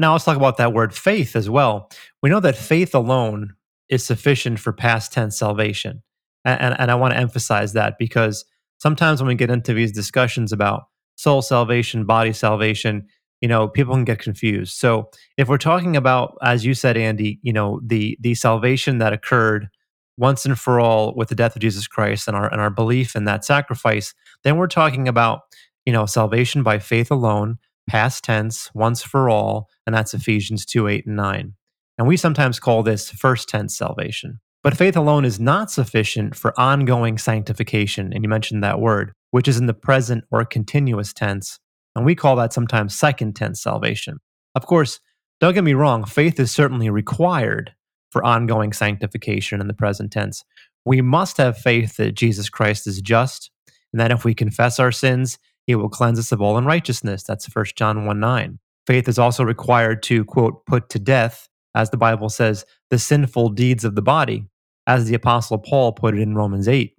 Now 0.00 0.12
let's 0.12 0.24
talk 0.24 0.36
about 0.36 0.56
that 0.56 0.72
word 0.72 0.94
faith 0.94 1.36
as 1.36 1.50
well. 1.50 1.90
We 2.22 2.30
know 2.30 2.40
that 2.40 2.56
faith 2.56 2.94
alone 2.94 3.54
is 3.90 4.02
sufficient 4.02 4.58
for 4.58 4.72
past 4.72 5.12
tense 5.12 5.38
salvation. 5.38 6.02
And, 6.44 6.60
and, 6.60 6.80
and 6.80 6.90
I 6.90 6.94
want 6.94 7.12
to 7.12 7.20
emphasize 7.20 7.74
that 7.74 7.98
because 7.98 8.46
sometimes 8.78 9.20
when 9.20 9.28
we 9.28 9.34
get 9.34 9.50
into 9.50 9.74
these 9.74 9.92
discussions 9.92 10.52
about 10.52 10.84
soul 11.16 11.42
salvation, 11.42 12.06
body 12.06 12.32
salvation, 12.32 13.08
you 13.42 13.48
know, 13.48 13.68
people 13.68 13.94
can 13.94 14.06
get 14.06 14.20
confused. 14.20 14.72
So 14.72 15.10
if 15.36 15.48
we're 15.48 15.58
talking 15.58 15.96
about, 15.96 16.38
as 16.42 16.64
you 16.64 16.72
said, 16.72 16.96
Andy, 16.96 17.38
you 17.42 17.52
know, 17.52 17.80
the 17.84 18.16
the 18.20 18.34
salvation 18.34 18.98
that 18.98 19.12
occurred 19.12 19.68
once 20.16 20.46
and 20.46 20.58
for 20.58 20.80
all 20.80 21.14
with 21.14 21.28
the 21.28 21.34
death 21.34 21.56
of 21.56 21.62
Jesus 21.62 21.86
Christ 21.86 22.26
and 22.26 22.36
our 22.36 22.50
and 22.50 22.60
our 22.60 22.70
belief 22.70 23.14
in 23.14 23.24
that 23.24 23.44
sacrifice, 23.44 24.14
then 24.44 24.56
we're 24.56 24.66
talking 24.66 25.08
about, 25.08 25.40
you 25.84 25.92
know, 25.92 26.06
salvation 26.06 26.62
by 26.62 26.78
faith 26.78 27.10
alone, 27.10 27.58
past 27.88 28.24
tense, 28.24 28.70
once 28.74 29.02
for 29.02 29.28
all, 29.28 29.68
and 29.90 29.94
that's 29.96 30.14
Ephesians 30.14 30.64
2, 30.66 30.86
8, 30.86 31.06
and 31.06 31.16
9. 31.16 31.54
And 31.98 32.06
we 32.06 32.16
sometimes 32.16 32.60
call 32.60 32.84
this 32.84 33.10
first 33.10 33.48
tense 33.48 33.76
salvation. 33.76 34.38
But 34.62 34.76
faith 34.76 34.96
alone 34.96 35.24
is 35.24 35.40
not 35.40 35.68
sufficient 35.68 36.36
for 36.36 36.58
ongoing 36.60 37.18
sanctification, 37.18 38.12
and 38.12 38.22
you 38.22 38.28
mentioned 38.28 38.62
that 38.62 38.78
word, 38.78 39.12
which 39.32 39.48
is 39.48 39.58
in 39.58 39.66
the 39.66 39.74
present 39.74 40.22
or 40.30 40.44
continuous 40.44 41.12
tense. 41.12 41.58
And 41.96 42.04
we 42.04 42.14
call 42.14 42.36
that 42.36 42.52
sometimes 42.52 42.94
second 42.94 43.34
tense 43.34 43.60
salvation. 43.60 44.18
Of 44.54 44.64
course, 44.64 45.00
Don't 45.40 45.54
get 45.54 45.64
me 45.64 45.74
wrong, 45.74 46.04
faith 46.04 46.38
is 46.38 46.52
certainly 46.52 46.88
required 46.88 47.72
for 48.12 48.24
ongoing 48.24 48.72
sanctification 48.72 49.60
in 49.60 49.66
the 49.66 49.74
present 49.74 50.12
tense. 50.12 50.44
We 50.84 51.00
must 51.00 51.36
have 51.38 51.58
faith 51.58 51.96
that 51.96 52.14
Jesus 52.14 52.48
Christ 52.48 52.86
is 52.86 53.00
just, 53.00 53.50
and 53.92 53.98
that 53.98 54.12
if 54.12 54.24
we 54.24 54.34
confess 54.34 54.78
our 54.78 54.92
sins, 54.92 55.36
he 55.66 55.74
will 55.74 55.88
cleanse 55.88 56.20
us 56.20 56.30
of 56.30 56.40
all 56.40 56.56
unrighteousness. 56.56 57.24
That's 57.24 57.52
1 57.52 57.64
John 57.74 58.06
1 58.06 58.20
9. 58.20 58.58
Faith 58.90 59.08
is 59.08 59.20
also 59.20 59.44
required 59.44 60.02
to, 60.02 60.24
quote, 60.24 60.66
put 60.66 60.88
to 60.88 60.98
death, 60.98 61.48
as 61.76 61.90
the 61.90 61.96
Bible 61.96 62.28
says, 62.28 62.64
the 62.90 62.98
sinful 62.98 63.50
deeds 63.50 63.84
of 63.84 63.94
the 63.94 64.02
body, 64.02 64.46
as 64.84 65.06
the 65.06 65.14
Apostle 65.14 65.58
Paul 65.58 65.92
put 65.92 66.16
it 66.16 66.20
in 66.20 66.34
Romans 66.34 66.66
8. 66.66 66.96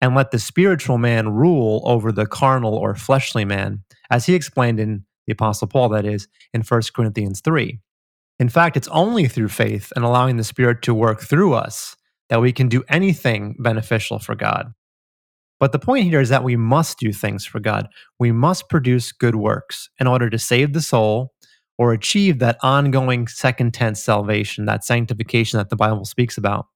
And 0.00 0.14
let 0.14 0.30
the 0.30 0.38
spiritual 0.38 0.98
man 0.98 1.30
rule 1.30 1.82
over 1.84 2.12
the 2.12 2.26
carnal 2.26 2.76
or 2.76 2.94
fleshly 2.94 3.44
man, 3.44 3.82
as 4.08 4.26
he 4.26 4.36
explained 4.36 4.78
in 4.78 5.04
the 5.26 5.32
Apostle 5.32 5.66
Paul, 5.66 5.88
that 5.88 6.04
is, 6.04 6.28
in 6.54 6.62
1 6.62 6.80
Corinthians 6.94 7.40
3. 7.40 7.80
In 8.38 8.48
fact, 8.48 8.76
it's 8.76 8.86
only 8.92 9.26
through 9.26 9.48
faith 9.48 9.92
and 9.96 10.04
allowing 10.04 10.36
the 10.36 10.44
Spirit 10.44 10.80
to 10.82 10.94
work 10.94 11.22
through 11.22 11.54
us 11.54 11.96
that 12.28 12.40
we 12.40 12.52
can 12.52 12.68
do 12.68 12.84
anything 12.88 13.56
beneficial 13.58 14.20
for 14.20 14.36
God. 14.36 14.72
But 15.62 15.70
the 15.70 15.78
point 15.78 16.06
here 16.06 16.20
is 16.20 16.28
that 16.30 16.42
we 16.42 16.56
must 16.56 16.98
do 16.98 17.12
things 17.12 17.44
for 17.44 17.60
God. 17.60 17.88
We 18.18 18.32
must 18.32 18.68
produce 18.68 19.12
good 19.12 19.36
works 19.36 19.88
in 20.00 20.08
order 20.08 20.28
to 20.28 20.36
save 20.36 20.72
the 20.72 20.82
soul 20.82 21.34
or 21.78 21.92
achieve 21.92 22.40
that 22.40 22.58
ongoing 22.64 23.28
second 23.28 23.72
tense 23.72 24.02
salvation, 24.02 24.64
that 24.64 24.82
sanctification 24.84 25.58
that 25.58 25.70
the 25.70 25.76
Bible 25.76 26.04
speaks 26.04 26.36
about. 26.36 26.66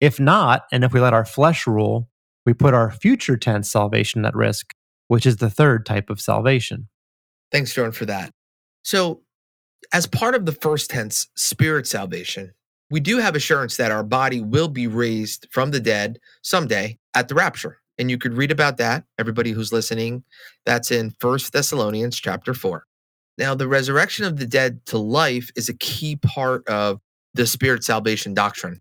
If 0.00 0.20
not, 0.20 0.66
and 0.70 0.84
if 0.84 0.92
we 0.92 1.00
let 1.00 1.12
our 1.14 1.24
flesh 1.24 1.66
rule, 1.66 2.08
we 2.46 2.54
put 2.54 2.74
our 2.74 2.92
future 2.92 3.36
tense 3.36 3.68
salvation 3.72 4.24
at 4.24 4.36
risk, 4.36 4.72
which 5.08 5.26
is 5.26 5.38
the 5.38 5.50
third 5.50 5.84
type 5.84 6.08
of 6.08 6.20
salvation. 6.20 6.88
Thanks, 7.50 7.74
Jordan, 7.74 7.90
for 7.90 8.06
that. 8.06 8.30
So, 8.84 9.22
as 9.92 10.06
part 10.06 10.36
of 10.36 10.46
the 10.46 10.52
first 10.52 10.90
tense 10.90 11.26
spirit 11.34 11.88
salvation, 11.88 12.52
we 12.88 13.00
do 13.00 13.18
have 13.18 13.34
assurance 13.34 13.78
that 13.78 13.90
our 13.90 14.04
body 14.04 14.40
will 14.40 14.68
be 14.68 14.86
raised 14.86 15.48
from 15.50 15.72
the 15.72 15.80
dead 15.80 16.20
someday 16.42 17.00
at 17.16 17.26
the 17.26 17.34
rapture. 17.34 17.81
And 17.98 18.10
you 18.10 18.18
could 18.18 18.34
read 18.34 18.50
about 18.50 18.78
that, 18.78 19.04
everybody 19.18 19.50
who's 19.50 19.72
listening. 19.72 20.24
That's 20.64 20.90
in 20.90 21.10
First 21.10 21.52
Thessalonians 21.52 22.18
chapter 22.18 22.54
4. 22.54 22.84
Now, 23.38 23.54
the 23.54 23.68
resurrection 23.68 24.24
of 24.24 24.38
the 24.38 24.46
dead 24.46 24.84
to 24.86 24.98
life 24.98 25.50
is 25.56 25.68
a 25.68 25.74
key 25.74 26.16
part 26.16 26.66
of 26.68 27.00
the 27.34 27.46
spirit 27.46 27.84
salvation 27.84 28.34
doctrine. 28.34 28.80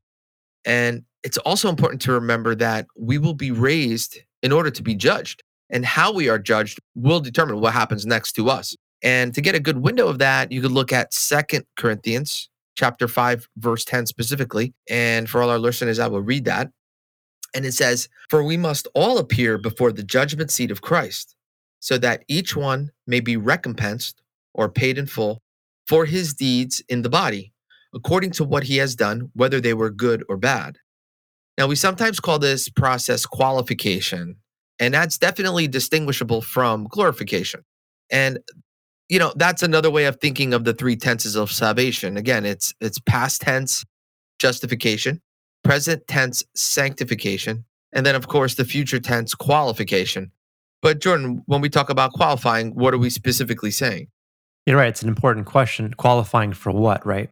And 0.66 1.04
it's 1.24 1.38
also 1.40 1.70
important 1.70 2.02
to 2.04 2.12
remember 2.12 2.56
that 2.56 2.88
we 2.98 3.18
will 3.18 3.34
be 3.34 3.52
raised 3.52 4.20
in 4.42 4.52
order 4.52 4.72
to 4.72 4.84
be 4.84 4.96
judged. 4.96 5.44
And 5.70 5.86
how 5.86 6.12
we 6.12 6.28
are 6.28 6.40
judged 6.40 6.80
will 6.96 7.22
determine 7.22 7.62
what 7.62 7.74
happens 7.74 8.06
next 8.06 8.34
to 8.34 8.50
us. 8.50 8.76
And 9.04 9.34
to 9.34 9.42
get 9.42 9.56
a 9.56 9.60
good 9.60 9.78
window 9.78 10.08
of 10.08 10.20
that, 10.20 10.52
you 10.52 10.62
could 10.62 10.72
look 10.72 10.92
at 10.92 11.14
Second 11.14 11.66
Corinthians 11.78 12.50
chapter 12.76 13.08
5 13.08 13.48
verse 13.58 13.86
10 13.86 14.06
specifically. 14.06 14.74
And 14.90 15.30
for 15.30 15.42
all 15.42 15.50
our 15.50 15.60
listeners, 15.60 16.00
I 16.00 16.08
will 16.08 16.22
read 16.22 16.46
that. 16.46 16.70
And 17.54 17.66
it 17.66 17.74
says, 17.74 18.10
"For 18.30 18.44
we 18.44 18.58
must 18.58 18.88
all 18.94 19.18
appear 19.18 19.58
before 19.58 19.92
the 19.92 20.04
judgment 20.04 20.52
seat 20.52 20.72
of 20.72 20.82
Christ, 20.82 21.36
so 21.80 21.98
that 21.98 22.24
each 22.28 22.56
one 22.56 22.92
may 23.08 23.20
be 23.20 23.38
recompensed 23.38 24.22
or 24.54 24.70
paid 24.70 24.98
in 24.98 25.08
full 25.08 25.42
for 25.88 26.06
his 26.06 26.34
deeds 26.34 26.82
in 26.88 27.02
the 27.02 27.10
body, 27.10 27.52
according 27.94 28.32
to 28.32 28.44
what 28.44 28.64
he 28.64 28.78
has 28.78 28.96
done, 28.96 29.30
whether 29.34 29.60
they 29.60 29.74
were 29.74 29.90
good 29.90 30.24
or 30.30 30.38
bad." 30.38 30.78
Now, 31.58 31.68
we 31.68 31.76
sometimes 31.76 32.20
call 32.20 32.40
this 32.40 32.70
process 32.70 33.26
qualification, 33.26 34.38
and 34.80 34.94
that's 34.94 35.18
definitely 35.18 35.68
distinguishable 35.68 36.42
from 36.42 36.88
glorification. 36.88 37.64
And 38.10 38.40
you 39.10 39.20
know, 39.20 39.34
that's 39.36 39.62
another 39.62 39.92
way 39.92 40.06
of 40.06 40.22
thinking 40.22 40.54
of 40.54 40.64
the 40.64 40.74
three 40.74 40.96
tenses 40.96 41.36
of 41.36 41.52
salvation. 41.52 42.16
Again, 42.16 42.46
it's 42.46 42.74
it's 42.80 42.98
past 43.00 43.42
tense 43.42 43.84
justification, 44.40 45.22
present 45.64 46.08
tense 46.08 46.44
sanctification, 46.56 47.66
and 47.94 48.06
then 48.06 48.16
of 48.16 48.28
course 48.28 48.56
the 48.56 48.66
future 48.66 49.00
tense 49.00 49.36
qualification. 49.36 50.32
But 50.82 51.00
Jordan, 51.00 51.44
when 51.46 51.62
we 51.62 51.70
talk 51.70 51.90
about 51.90 52.14
qualifying, 52.14 52.74
what 52.76 52.94
are 52.94 52.98
we 52.98 53.10
specifically 53.10 53.72
saying? 53.72 54.08
You're 54.66 54.78
right. 54.78 54.90
It's 54.90 55.04
an 55.04 55.10
important 55.10 55.46
question. 55.46 55.94
Qualifying 55.94 56.54
for 56.54 56.72
what, 56.72 57.06
right? 57.06 57.30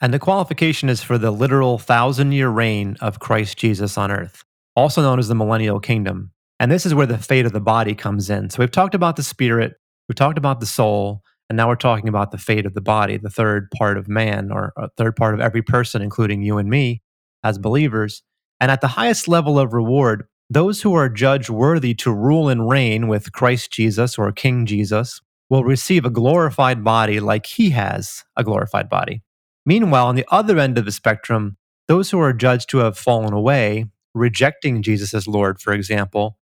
And 0.00 0.12
the 0.12 0.18
qualification 0.18 0.88
is 0.88 1.02
for 1.02 1.16
the 1.16 1.30
literal 1.30 1.78
thousand 1.78 2.32
year 2.32 2.48
reign 2.48 2.96
of 3.00 3.18
Christ 3.18 3.56
Jesus 3.56 3.96
on 3.96 4.10
earth, 4.10 4.44
also 4.74 5.02
known 5.02 5.18
as 5.18 5.28
the 5.28 5.34
millennial 5.34 5.80
kingdom. 5.80 6.32
And 6.60 6.70
this 6.70 6.86
is 6.86 6.94
where 6.94 7.06
the 7.06 7.18
fate 7.18 7.46
of 7.46 7.52
the 7.52 7.60
body 7.60 7.94
comes 7.94 8.30
in. 8.30 8.50
So 8.50 8.58
we've 8.60 8.70
talked 8.70 8.94
about 8.94 9.16
the 9.16 9.22
spirit, 9.22 9.74
we've 10.08 10.16
talked 10.16 10.38
about 10.38 10.60
the 10.60 10.66
soul, 10.66 11.22
and 11.48 11.56
now 11.56 11.68
we're 11.68 11.76
talking 11.76 12.08
about 12.08 12.30
the 12.30 12.38
fate 12.38 12.66
of 12.66 12.74
the 12.74 12.80
body, 12.80 13.16
the 13.16 13.30
third 13.30 13.70
part 13.70 13.96
of 13.96 14.08
man, 14.08 14.50
or 14.50 14.72
a 14.76 14.88
third 14.96 15.16
part 15.16 15.34
of 15.34 15.40
every 15.40 15.62
person, 15.62 16.02
including 16.02 16.42
you 16.42 16.58
and 16.58 16.68
me 16.68 17.02
as 17.42 17.58
believers. 17.58 18.22
And 18.60 18.70
at 18.70 18.80
the 18.80 18.88
highest 18.88 19.28
level 19.28 19.58
of 19.58 19.72
reward, 19.72 20.26
those 20.48 20.82
who 20.82 20.94
are 20.94 21.08
judged 21.08 21.50
worthy 21.50 21.94
to 21.94 22.12
rule 22.12 22.48
and 22.48 22.68
reign 22.68 23.08
with 23.08 23.32
Christ 23.32 23.70
Jesus 23.72 24.16
or 24.16 24.30
King 24.32 24.64
Jesus 24.64 25.20
will 25.50 25.64
receive 25.64 26.04
a 26.04 26.10
glorified 26.10 26.82
body 26.84 27.20
like 27.20 27.46
he 27.46 27.70
has 27.70 28.24
a 28.36 28.44
glorified 28.44 28.88
body. 28.88 29.22
Meanwhile, 29.64 30.06
on 30.06 30.14
the 30.14 30.26
other 30.30 30.58
end 30.58 30.78
of 30.78 30.84
the 30.84 30.92
spectrum, 30.92 31.56
those 31.88 32.10
who 32.10 32.20
are 32.20 32.32
judged 32.32 32.68
to 32.70 32.78
have 32.78 32.98
fallen 32.98 33.32
away, 33.32 33.86
rejecting 34.14 34.82
Jesus 34.82 35.14
as 35.14 35.28
Lord, 35.28 35.60
for 35.60 35.72
example, 35.72 36.38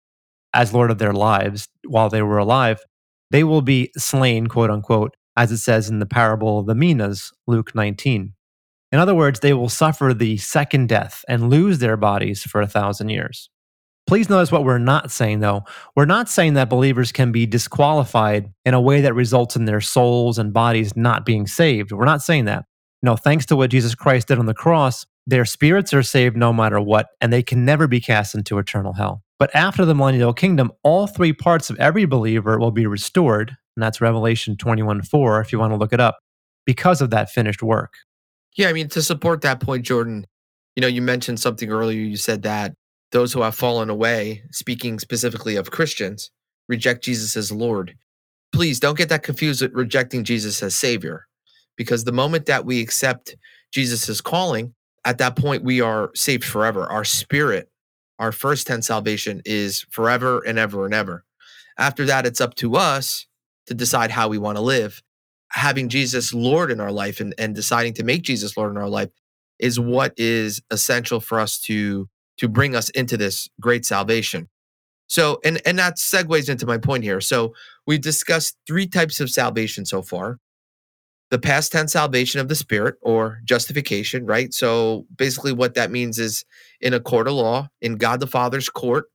as 0.52 0.74
Lord 0.74 0.90
of 0.90 0.98
their 0.98 1.12
lives 1.12 1.68
while 1.86 2.08
they 2.08 2.22
were 2.22 2.38
alive, 2.38 2.80
they 3.30 3.44
will 3.44 3.62
be 3.62 3.90
slain, 3.96 4.46
quote 4.46 4.70
unquote, 4.70 5.16
as 5.36 5.50
it 5.50 5.58
says 5.58 5.88
in 5.88 5.98
the 5.98 6.06
parable 6.06 6.58
of 6.58 6.66
the 6.66 6.74
Minas, 6.74 7.32
Luke 7.46 7.74
19. 7.74 8.34
In 8.92 8.98
other 8.98 9.14
words, 9.14 9.40
they 9.40 9.54
will 9.54 9.70
suffer 9.70 10.12
the 10.12 10.36
second 10.36 10.88
death 10.88 11.24
and 11.26 11.48
lose 11.48 11.78
their 11.78 11.96
bodies 11.96 12.42
for 12.42 12.60
a 12.60 12.66
thousand 12.66 13.08
years. 13.08 13.48
Please 14.06 14.28
notice 14.28 14.52
what 14.52 14.64
we're 14.64 14.78
not 14.78 15.10
saying, 15.10 15.40
though. 15.40 15.64
We're 15.96 16.04
not 16.04 16.28
saying 16.28 16.54
that 16.54 16.68
believers 16.68 17.12
can 17.12 17.32
be 17.32 17.46
disqualified 17.46 18.52
in 18.64 18.74
a 18.74 18.80
way 18.80 19.00
that 19.00 19.14
results 19.14 19.56
in 19.56 19.64
their 19.64 19.80
souls 19.80 20.38
and 20.38 20.52
bodies 20.52 20.96
not 20.96 21.24
being 21.24 21.46
saved. 21.46 21.92
We're 21.92 22.04
not 22.04 22.22
saying 22.22 22.44
that. 22.46 22.66
No, 23.02 23.16
thanks 23.16 23.46
to 23.46 23.56
what 23.56 23.70
Jesus 23.70 23.94
Christ 23.94 24.28
did 24.28 24.38
on 24.38 24.46
the 24.46 24.54
cross, 24.54 25.06
their 25.26 25.44
spirits 25.44 25.94
are 25.94 26.02
saved 26.02 26.36
no 26.36 26.52
matter 26.52 26.80
what, 26.80 27.08
and 27.20 27.32
they 27.32 27.42
can 27.42 27.64
never 27.64 27.86
be 27.86 28.00
cast 28.00 28.34
into 28.34 28.58
eternal 28.58 28.92
hell. 28.92 29.22
But 29.38 29.54
after 29.54 29.84
the 29.84 29.94
millennial 29.94 30.32
kingdom, 30.32 30.72
all 30.82 31.06
three 31.06 31.32
parts 31.32 31.70
of 31.70 31.78
every 31.78 32.04
believer 32.04 32.58
will 32.58 32.70
be 32.70 32.86
restored. 32.86 33.56
And 33.76 33.82
that's 33.82 34.00
Revelation 34.00 34.56
21 34.56 35.02
4, 35.02 35.40
if 35.40 35.52
you 35.52 35.58
want 35.58 35.72
to 35.72 35.76
look 35.76 35.92
it 35.92 36.00
up, 36.00 36.18
because 36.66 37.00
of 37.00 37.10
that 37.10 37.30
finished 37.30 37.62
work. 37.62 37.94
Yeah, 38.56 38.68
I 38.68 38.72
mean, 38.72 38.88
to 38.88 39.02
support 39.02 39.40
that 39.42 39.60
point, 39.60 39.84
Jordan, 39.84 40.26
you 40.76 40.80
know, 40.80 40.86
you 40.86 41.02
mentioned 41.02 41.40
something 41.40 41.70
earlier. 41.70 42.00
You 42.00 42.16
said 42.16 42.42
that 42.42 42.74
those 43.10 43.32
who 43.32 43.42
have 43.42 43.54
fallen 43.54 43.90
away, 43.90 44.42
speaking 44.50 44.98
specifically 44.98 45.56
of 45.56 45.70
Christians, 45.70 46.30
reject 46.68 47.04
Jesus 47.04 47.36
as 47.36 47.52
Lord. 47.52 47.94
Please 48.52 48.80
don't 48.80 48.98
get 48.98 49.08
that 49.08 49.22
confused 49.22 49.62
with 49.62 49.72
rejecting 49.72 50.24
Jesus 50.24 50.62
as 50.62 50.74
Savior, 50.74 51.26
because 51.76 52.04
the 52.04 52.12
moment 52.12 52.46
that 52.46 52.64
we 52.64 52.80
accept 52.80 53.34
Jesus' 53.72 54.20
calling, 54.20 54.74
at 55.04 55.18
that 55.18 55.36
point 55.36 55.64
we 55.64 55.80
are 55.80 56.10
saved 56.14 56.44
forever. 56.44 56.90
Our 56.90 57.04
spirit 57.04 57.68
our 58.22 58.30
first 58.30 58.68
10 58.68 58.82
salvation 58.82 59.42
is 59.44 59.84
forever 59.90 60.40
and 60.46 60.56
ever 60.56 60.84
and 60.84 60.94
ever. 60.94 61.24
After 61.76 62.04
that, 62.06 62.24
it's 62.24 62.40
up 62.40 62.54
to 62.56 62.76
us 62.76 63.26
to 63.66 63.74
decide 63.74 64.12
how 64.12 64.28
we 64.28 64.38
want 64.38 64.56
to 64.56 64.62
live. 64.62 65.02
Having 65.52 65.90
Jesus 65.90 66.32
Lord 66.32 66.70
in 66.70 66.80
our 66.80 66.92
life 66.92 67.20
and, 67.20 67.34
and 67.38 67.54
deciding 67.54 67.94
to 67.94 68.04
make 68.04 68.22
Jesus 68.22 68.56
Lord 68.56 68.70
in 68.70 68.78
our 68.78 68.88
life 68.88 69.10
is 69.58 69.78
what 69.78 70.14
is 70.16 70.62
essential 70.70 71.20
for 71.20 71.38
us 71.38 71.58
to 71.60 72.08
to 72.38 72.48
bring 72.48 72.74
us 72.74 72.88
into 72.90 73.16
this 73.16 73.48
great 73.60 73.84
salvation. 73.84 74.48
So, 75.06 75.38
and 75.44 75.60
and 75.66 75.78
that 75.78 75.96
segues 75.96 76.48
into 76.48 76.66
my 76.66 76.78
point 76.78 77.04
here. 77.04 77.20
So, 77.20 77.54
we've 77.86 78.00
discussed 78.00 78.56
three 78.66 78.86
types 78.86 79.20
of 79.20 79.30
salvation 79.30 79.84
so 79.84 80.02
far 80.02 80.38
the 81.32 81.38
past 81.38 81.72
tense 81.72 81.92
salvation 81.92 82.40
of 82.40 82.48
the 82.48 82.54
spirit 82.54 82.96
or 83.00 83.40
justification, 83.44 84.26
right? 84.26 84.52
So 84.52 85.06
basically, 85.16 85.54
what 85.54 85.72
that 85.74 85.90
means 85.90 86.18
is 86.18 86.44
in 86.78 86.92
a 86.92 87.00
court 87.00 87.26
of 87.26 87.32
law, 87.32 87.70
in 87.80 87.96
God 87.96 88.20
the 88.20 88.26
Father's 88.26 88.68
court, 88.68 89.06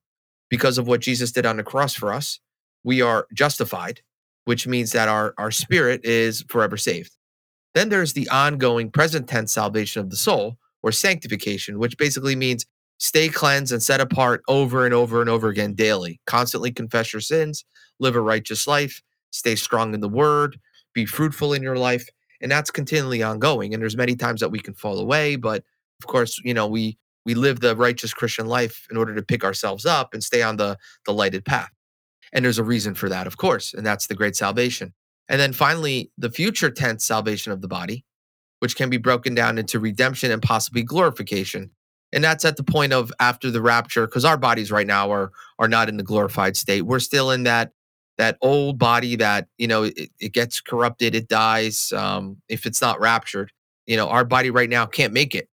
because 0.49 0.79
of 0.79 0.87
what 0.87 0.99
Jesus 0.99 1.31
did 1.31 1.45
on 1.45 1.57
the 1.57 1.63
cross 1.63 1.93
for 1.93 2.11
us, 2.11 2.39
we 2.83 3.03
are 3.03 3.27
justified, 3.35 4.01
which 4.47 4.67
means 4.67 4.91
that 4.91 5.07
our, 5.07 5.33
our 5.37 5.51
spirit 5.51 6.03
is 6.03 6.43
forever 6.49 6.77
saved. 6.77 7.11
Then 7.75 7.89
there's 7.89 8.13
the 8.13 8.29
ongoing 8.29 8.89
present 8.89 9.27
tense 9.27 9.51
salvation 9.51 10.01
of 10.01 10.09
the 10.09 10.15
soul 10.15 10.57
or 10.81 10.91
sanctification, 10.91 11.79
which 11.79 11.97
basically 11.97 12.35
means 12.35 12.65
stay 12.97 13.29
cleansed 13.29 13.71
and 13.71 13.83
set 13.83 14.01
apart 14.01 14.41
over 14.47 14.85
and 14.85 14.93
over 14.93 15.21
and 15.21 15.29
over 15.29 15.49
again 15.49 15.73
daily. 15.73 16.19
Constantly 16.25 16.71
confess 16.71 17.13
your 17.13 17.21
sins, 17.21 17.65
live 17.99 18.15
a 18.15 18.21
righteous 18.21 18.67
life, 18.67 19.01
stay 19.31 19.55
strong 19.55 19.93
in 19.93 19.99
the 19.99 20.09
word, 20.09 20.57
be 20.93 21.05
fruitful 21.05 21.53
in 21.53 21.61
your 21.61 21.77
life 21.77 22.09
and 22.41 22.51
that's 22.51 22.71
continually 22.71 23.23
ongoing 23.23 23.73
and 23.73 23.81
there's 23.81 23.97
many 23.97 24.15
times 24.15 24.39
that 24.41 24.49
we 24.49 24.59
can 24.59 24.73
fall 24.73 24.99
away 24.99 25.35
but 25.35 25.63
of 26.01 26.07
course 26.07 26.39
you 26.43 26.53
know 26.53 26.67
we 26.67 26.97
we 27.25 27.33
live 27.33 27.59
the 27.59 27.75
righteous 27.75 28.13
christian 28.13 28.47
life 28.47 28.87
in 28.89 28.97
order 28.97 29.13
to 29.15 29.21
pick 29.21 29.43
ourselves 29.43 29.85
up 29.85 30.13
and 30.13 30.23
stay 30.23 30.41
on 30.41 30.57
the 30.57 30.77
the 31.05 31.13
lighted 31.13 31.45
path 31.45 31.69
and 32.33 32.43
there's 32.43 32.59
a 32.59 32.63
reason 32.63 32.93
for 32.93 33.09
that 33.09 33.27
of 33.27 33.37
course 33.37 33.73
and 33.73 33.85
that's 33.85 34.07
the 34.07 34.15
great 34.15 34.35
salvation 34.35 34.93
and 35.29 35.39
then 35.39 35.53
finally 35.53 36.11
the 36.17 36.31
future 36.31 36.69
tense 36.69 37.05
salvation 37.05 37.51
of 37.51 37.61
the 37.61 37.67
body 37.67 38.05
which 38.59 38.75
can 38.75 38.89
be 38.89 38.97
broken 38.97 39.35
down 39.35 39.57
into 39.57 39.79
redemption 39.79 40.31
and 40.31 40.41
possibly 40.41 40.83
glorification. 40.83 41.71
And 42.13 42.23
that's 42.23 42.45
at 42.45 42.57
the 42.57 42.63
point 42.63 42.93
of 42.93 43.11
after 43.19 43.51
the 43.51 43.61
rapture, 43.61 44.07
because 44.07 44.25
our 44.25 44.37
bodies 44.37 44.71
right 44.71 44.87
now 44.87 45.11
are 45.11 45.31
are 45.59 45.67
not 45.67 45.89
in 45.89 45.97
the 45.97 46.03
glorified 46.03 46.55
state. 46.55 46.83
We're 46.83 46.99
still 46.99 47.31
in 47.31 47.43
that 47.43 47.71
that 48.17 48.37
old 48.41 48.79
body 48.79 49.15
that 49.17 49.47
you 49.57 49.67
know 49.67 49.83
it, 49.83 50.09
it 50.19 50.33
gets 50.33 50.61
corrupted, 50.61 51.15
it 51.15 51.27
dies 51.27 51.91
um, 51.91 52.37
if 52.47 52.65
it's 52.65 52.81
not 52.81 52.99
raptured. 53.01 53.51
You 53.85 53.97
know, 53.97 54.07
our 54.07 54.23
body 54.25 54.49
right 54.49 54.69
now 54.69 54.85
can't 54.85 55.13
make 55.13 55.35
it 55.35 55.49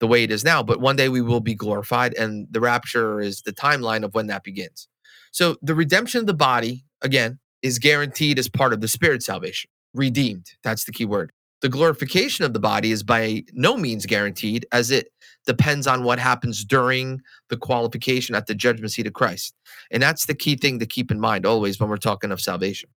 the 0.00 0.06
way 0.06 0.22
it 0.22 0.30
is 0.30 0.44
now, 0.44 0.62
but 0.62 0.80
one 0.80 0.96
day 0.96 1.08
we 1.08 1.22
will 1.22 1.40
be 1.40 1.54
glorified, 1.54 2.12
and 2.14 2.46
the 2.50 2.60
rapture 2.60 3.18
is 3.18 3.40
the 3.42 3.52
timeline 3.52 4.04
of 4.04 4.14
when 4.14 4.26
that 4.26 4.44
begins. 4.44 4.88
So 5.36 5.56
the 5.60 5.74
redemption 5.74 6.20
of 6.20 6.26
the 6.26 6.32
body 6.32 6.86
again 7.02 7.38
is 7.60 7.78
guaranteed 7.78 8.38
as 8.38 8.48
part 8.48 8.72
of 8.72 8.80
the 8.80 8.88
spirit 8.88 9.22
salvation. 9.22 9.68
Redeemed. 9.92 10.46
That's 10.64 10.84
the 10.84 10.92
key 10.92 11.04
word. 11.04 11.30
The 11.60 11.68
glorification 11.68 12.46
of 12.46 12.54
the 12.54 12.58
body 12.58 12.90
is 12.90 13.02
by 13.02 13.44
no 13.52 13.76
means 13.76 14.06
guaranteed, 14.06 14.64
as 14.72 14.90
it 14.90 15.08
depends 15.46 15.86
on 15.86 16.04
what 16.04 16.18
happens 16.18 16.64
during 16.64 17.20
the 17.50 17.58
qualification 17.58 18.34
at 18.34 18.46
the 18.46 18.54
judgment 18.54 18.92
seat 18.92 19.06
of 19.06 19.12
Christ. 19.12 19.52
And 19.90 20.02
that's 20.02 20.24
the 20.24 20.34
key 20.34 20.56
thing 20.56 20.78
to 20.78 20.86
keep 20.86 21.10
in 21.10 21.20
mind 21.20 21.44
always 21.44 21.78
when 21.78 21.90
we're 21.90 21.98
talking 21.98 22.32
of 22.32 22.40
salvation. 22.40 22.88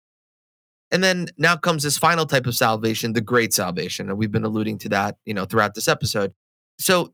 And 0.92 1.02
then 1.02 1.30
now 1.38 1.56
comes 1.56 1.82
this 1.82 1.98
final 1.98 2.24
type 2.24 2.46
of 2.46 2.54
salvation, 2.54 3.14
the 3.14 3.20
great 3.20 3.52
salvation. 3.52 4.08
And 4.08 4.16
we've 4.16 4.30
been 4.30 4.44
alluding 4.44 4.78
to 4.78 4.88
that, 4.90 5.16
you 5.26 5.34
know, 5.34 5.44
throughout 5.44 5.74
this 5.74 5.88
episode. 5.88 6.32
So 6.78 7.12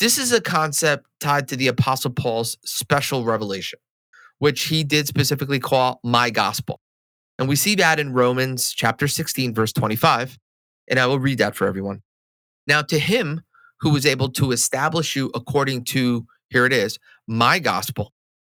this 0.00 0.16
is 0.16 0.32
a 0.32 0.40
concept 0.40 1.06
tied 1.20 1.46
to 1.48 1.56
the 1.56 1.68
apostle 1.68 2.10
Paul's 2.10 2.56
special 2.64 3.22
revelation, 3.22 3.78
which 4.42 4.64
he 4.64 4.82
did 4.82 5.06
specifically 5.06 5.60
call 5.60 6.00
my 6.02 6.28
gospel. 6.28 6.80
And 7.38 7.48
we 7.48 7.54
see 7.54 7.76
that 7.76 8.00
in 8.00 8.12
Romans 8.12 8.72
chapter 8.72 9.06
16, 9.06 9.54
verse 9.54 9.72
25. 9.72 10.36
And 10.90 10.98
I 10.98 11.06
will 11.06 11.20
read 11.20 11.38
that 11.38 11.54
for 11.54 11.68
everyone. 11.68 12.02
Now, 12.66 12.82
to 12.82 12.98
him 12.98 13.42
who 13.82 13.90
was 13.90 14.04
able 14.04 14.28
to 14.30 14.50
establish 14.50 15.14
you 15.14 15.30
according 15.32 15.84
to, 15.84 16.26
here 16.48 16.66
it 16.66 16.72
is, 16.72 16.98
my 17.28 17.60
gospel, 17.60 18.12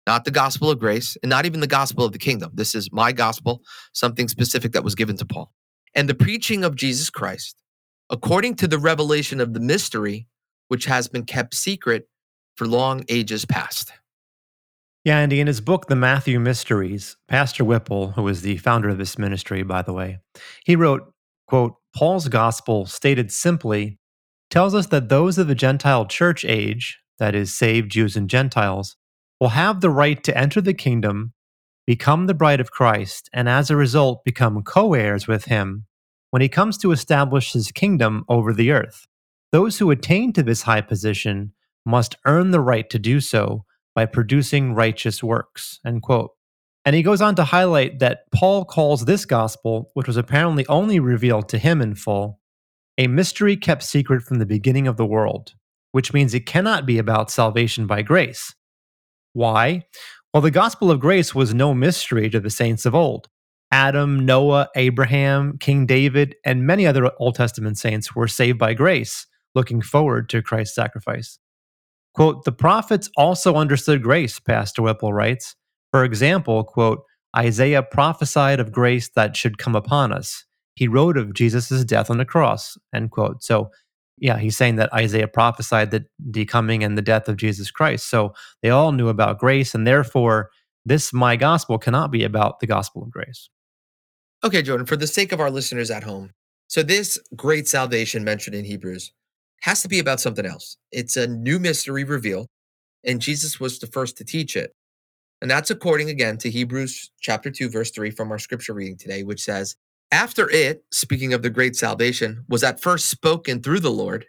not 0.07 0.23
the 0.23 0.31
gospel 0.31 0.69
of 0.69 0.79
grace, 0.79 1.17
and 1.21 1.29
not 1.29 1.45
even 1.45 1.59
the 1.59 1.67
gospel 1.67 2.05
of 2.05 2.13
the 2.13 2.17
kingdom. 2.17 2.51
This 2.53 2.75
is 2.75 2.89
my 2.93 3.11
gospel, 3.11 3.61
something 3.91 4.29
specific 4.29 4.71
that 4.71 4.85
was 4.85 4.95
given 4.95 5.17
to 5.17 5.25
Paul. 5.25 5.51
And 5.93 6.07
the 6.07 6.15
preaching 6.15 6.63
of 6.63 6.77
Jesus 6.77 7.09
Christ, 7.09 7.57
according 8.09 8.55
to 8.55 8.69
the 8.69 8.79
revelation 8.79 9.41
of 9.41 9.53
the 9.53 9.59
mystery, 9.59 10.27
which 10.69 10.85
has 10.85 11.09
been 11.09 11.25
kept 11.25 11.53
secret 11.53 12.07
for 12.55 12.67
long 12.67 13.03
ages 13.09 13.43
past. 13.43 13.91
Yeah, 15.03 15.17
Andy, 15.17 15.41
in 15.41 15.48
his 15.48 15.60
book, 15.60 15.88
The 15.88 15.98
Matthew 15.98 16.39
Mysteries, 16.39 17.17
Pastor 17.27 17.65
Whipple, 17.65 18.12
who 18.12 18.24
was 18.24 18.41
the 18.41 18.55
founder 18.55 18.88
of 18.88 18.98
this 18.98 19.17
ministry, 19.17 19.62
by 19.62 19.81
the 19.81 19.91
way, 19.91 20.19
he 20.63 20.77
wrote, 20.77 21.12
quote, 21.45 21.75
Paul's 21.93 22.29
gospel, 22.29 22.86
stated 22.86 23.29
simply, 23.29 24.00
tells 24.50 24.74
us 24.74 24.88
that 24.88 25.10
those 25.10 25.38
of 25.38 25.48
the 25.48 25.55
Gentile 25.55 26.05
church 26.05 26.45
age, 26.45 27.00
that 27.19 27.36
is, 27.36 27.53
saved 27.53 27.91
Jews 27.91 28.15
and 28.15 28.29
Gentiles, 28.29 28.95
will 29.41 29.50
have 29.50 29.81
the 29.81 29.89
right 29.89 30.24
to 30.24 30.38
enter 30.38 30.62
the 30.62 30.74
kingdom, 30.74 31.33
become 31.86 32.27
the 32.27 32.33
bride 32.33 32.62
of 32.62 32.72
Christ, 32.72 33.29
and 33.33 33.50
as 33.50 33.69
a 33.69 33.75
result 33.75 34.24
become 34.24 34.63
co 34.63 34.93
heirs 34.93 35.27
with 35.27 35.45
him 35.45 35.86
when 36.29 36.41
he 36.41 36.48
comes 36.48 36.77
to 36.77 36.93
establish 36.93 37.51
his 37.51 37.74
kingdom 37.74 38.24
over 38.29 38.53
the 38.53 38.72
earth. 38.72 39.05
Those 39.51 39.79
who 39.79 39.91
attain 39.91 40.31
to 40.31 40.43
this 40.43 40.62
high 40.62 40.81
position 40.81 41.51
must 41.86 42.15
earn 42.25 42.51
the 42.51 42.62
right 42.62 42.89
to 42.89 42.98
do 42.98 43.19
so 43.19 43.65
by 43.95 44.05
producing 44.05 44.73
righteous 44.73 45.23
works. 45.23 45.79
End 45.85 46.01
quote. 46.01 46.31
And 46.85 46.95
he 46.95 47.03
goes 47.03 47.21
on 47.21 47.35
to 47.35 47.45
highlight 47.45 48.00
that 48.00 48.31
Paul 48.33 48.65
calls 48.65 49.05
this 49.05 49.25
gospel, 49.25 49.89
which 49.93 50.07
was 50.07 50.17
apparently 50.17 50.65
only 50.67 51.00
revealed 51.00 51.47
to 51.50 51.57
him 51.57 51.81
in 51.81 51.95
full, 51.95 52.39
a 52.97 53.07
mystery 53.07 53.55
kept 53.55 53.83
secret 53.83 54.21
from 54.21 54.39
the 54.39 54.45
beginning 54.45 54.88
of 54.88 54.97
the 54.97 55.06
world, 55.06 55.53
which 55.91 56.13
means 56.13 56.34
it 56.34 56.45
cannot 56.45 56.86
be 56.86 56.97
about 56.97 57.32
salvation 57.32 57.88
by 57.88 58.01
grace. 58.01 58.53
Why? 59.32 59.84
Well, 60.34 60.41
the 60.41 60.51
gospel 60.51 60.91
of 60.91 60.99
grace 60.99 61.34
was 61.34 61.53
no 61.53 61.73
mystery 61.73 62.29
to 62.29 62.39
the 62.39 62.49
saints 62.49 62.86
of 62.86 62.93
old. 62.93 63.29
Adam, 63.71 64.23
Noah, 64.23 64.69
Abraham, 64.75 65.58
King 65.58 65.88
David, 65.88 66.36
and 66.45 66.67
many 66.67 66.86
other 66.86 67.10
Old 67.17 67.34
Testament 67.36 67.77
saints 67.79 68.15
were 68.15 68.27
saved 68.27 68.60
by 68.60 68.75
grace, 68.75 69.25
looking 69.56 69.82
forward 69.82 70.29
to 70.29 70.43
Christ's 70.43 70.75
sacrifice. 70.75 71.39
Quote, 72.13 72.45
the 72.45 72.52
prophets 72.52 73.10
also 73.17 73.56
understood 73.56 74.04
grace, 74.04 74.39
Pastor 74.39 74.82
Whipple 74.82 75.13
writes. 75.13 75.56
For 75.91 76.04
example, 76.04 76.63
quote, 76.63 77.04
Isaiah 77.36 77.82
prophesied 77.84 78.60
of 78.60 78.71
grace 78.71 79.10
that 79.15 79.36
should 79.36 79.58
come 79.58 79.76
upon 79.76 80.12
us 80.12 80.45
he 80.76 80.88
wrote 80.88 81.17
of 81.17 81.34
Jesus' 81.34 81.84
death 81.86 82.10
on 82.10 82.17
the 82.17 82.26
cross, 82.26 82.78
end 82.93 83.12
quote. 83.12 83.43
So, 83.43 83.69
yeah, 84.17 84.38
he's 84.38 84.58
saying 84.58 84.78
that 84.78 84.93
Isaiah 84.93 85.28
prophesied 85.28 85.91
the, 85.91 86.06
the 86.19 86.45
coming 86.45 86.84
and 86.84 86.97
the 86.97 87.02
death 87.02 87.28
of 87.28 87.38
Jesus 87.38 87.71
Christ. 87.71 88.10
So 88.10 88.34
they 88.62 88.69
all 88.69 88.91
knew 88.91 89.10
about 89.10 89.39
grace, 89.39 89.76
and 89.76 89.86
therefore, 89.86 90.49
this 90.86 91.13
my 91.13 91.36
gospel 91.36 91.78
cannot 91.78 92.12
be 92.12 92.23
about 92.23 92.60
the 92.60 92.67
gospel 92.67 93.04
of 93.04 93.12
grace. 93.12 93.49
Okay, 94.43 94.62
Jordan, 94.62 94.86
for 94.86 94.97
the 94.97 95.08
sake 95.08 95.32
of 95.32 95.39
our 95.39 95.49
listeners 95.49 95.89
at 95.89 96.04
home, 96.04 96.34
so 96.67 96.84
this 96.84 97.19
great 97.36 97.67
salvation 97.67 98.23
mentioned 98.23 98.56
in 98.56 98.65
Hebrews 98.65 99.12
has 99.63 99.82
to 99.82 99.88
be 99.88 99.99
about 99.99 100.19
something 100.19 100.45
else. 100.45 100.76
It's 100.91 101.15
a 101.15 101.26
new 101.26 101.58
mystery 101.58 102.04
revealed, 102.04 102.47
and 103.06 103.21
Jesus 103.21 103.62
was 103.62 103.80
the 103.80 103.88
first 103.88 104.17
to 104.17 104.26
teach 104.26 104.58
it. 104.58 104.76
And 105.41 105.49
that's 105.49 105.71
according 105.71 106.10
again 106.10 106.38
to 106.39 106.49
Hebrews 106.49 107.12
chapter 107.21 107.49
2, 107.49 107.69
verse 107.69 107.89
3 107.91 108.12
from 108.12 108.30
our 108.32 108.39
scripture 108.39 108.73
reading 108.73 108.97
today, 108.97 109.23
which 109.23 109.41
says, 109.41 109.76
after 110.12 110.49
it, 110.49 110.84
speaking 110.91 111.34
of 111.34 111.43
the 111.43 111.49
great 111.49 111.78
salvation, 111.78 112.43
was 112.49 112.62
at 112.62 112.82
first 112.82 113.08
spoken 113.08 113.62
through 113.62 113.80
the 113.80 113.89
Lord, 113.89 114.26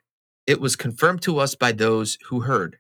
it 0.47 0.61
was 0.61 0.77
confirmed 0.77 1.23
to 1.23 1.40
us 1.40 1.57
by 1.57 1.73
those 1.73 2.16
who 2.29 2.40
heard. 2.40 2.79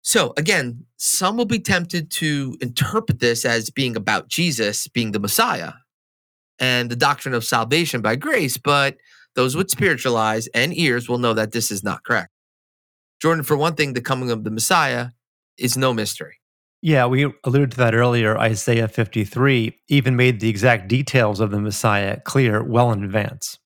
So, 0.00 0.32
again, 0.38 0.86
some 0.96 1.36
will 1.36 1.44
be 1.44 1.60
tempted 1.60 2.10
to 2.12 2.56
interpret 2.62 3.20
this 3.20 3.44
as 3.44 3.68
being 3.68 3.96
about 3.96 4.28
Jesus 4.28 4.88
being 4.88 5.12
the 5.12 5.20
Messiah 5.20 5.72
and 6.58 6.90
the 6.90 6.96
doctrine 6.96 7.34
of 7.34 7.44
salvation 7.44 8.00
by 8.00 8.16
grace, 8.16 8.56
but 8.56 8.96
those 9.34 9.56
with 9.56 9.70
spiritual 9.70 10.16
eyes 10.16 10.48
and 10.48 10.76
ears 10.76 11.08
will 11.08 11.18
know 11.18 11.34
that 11.34 11.52
this 11.52 11.70
is 11.70 11.82
not 11.82 12.04
correct. 12.04 12.30
Jordan, 13.20 13.44
for 13.44 13.56
one 13.56 13.74
thing, 13.74 13.92
the 13.92 14.00
coming 14.00 14.30
of 14.30 14.44
the 14.44 14.50
Messiah 14.50 15.08
is 15.56 15.76
no 15.76 15.94
mystery. 15.94 16.38
Yeah, 16.80 17.06
we 17.06 17.32
alluded 17.44 17.70
to 17.72 17.76
that 17.76 17.94
earlier. 17.94 18.36
Isaiah 18.36 18.88
53 18.88 19.78
even 19.88 20.16
made 20.16 20.40
the 20.40 20.48
exact 20.48 20.88
details 20.88 21.38
of 21.38 21.52
the 21.52 21.60
Messiah 21.60 22.18
clear 22.24 22.62
well 22.64 22.90
in 22.90 23.04
advance. 23.04 23.58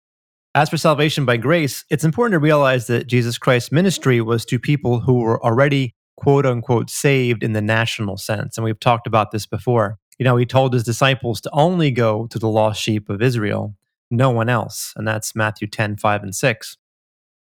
As 0.54 0.68
for 0.68 0.76
salvation 0.76 1.24
by 1.24 1.38
grace, 1.38 1.84
it's 1.90 2.04
important 2.04 2.32
to 2.34 2.38
realize 2.38 2.86
that 2.88 3.06
Jesus 3.06 3.38
Christ's 3.38 3.72
ministry 3.72 4.20
was 4.20 4.44
to 4.46 4.58
people 4.58 5.00
who 5.00 5.20
were 5.20 5.42
already 5.42 5.94
quote 6.16 6.46
unquote 6.46 6.90
saved 6.90 7.42
in 7.42 7.52
the 7.52 7.62
national 7.62 8.16
sense. 8.16 8.56
And 8.56 8.64
we've 8.64 8.80
talked 8.80 9.06
about 9.06 9.30
this 9.30 9.46
before. 9.46 9.98
You 10.18 10.24
know, 10.24 10.36
he 10.36 10.46
told 10.46 10.72
his 10.72 10.84
disciples 10.84 11.40
to 11.42 11.50
only 11.52 11.90
go 11.90 12.26
to 12.28 12.38
the 12.38 12.48
lost 12.48 12.80
sheep 12.80 13.08
of 13.08 13.22
Israel, 13.22 13.74
no 14.10 14.30
one 14.30 14.48
else. 14.48 14.92
And 14.96 15.06
that's 15.06 15.34
Matthew 15.34 15.68
10, 15.68 15.96
5, 15.96 16.22
and 16.22 16.34
6. 16.34 16.76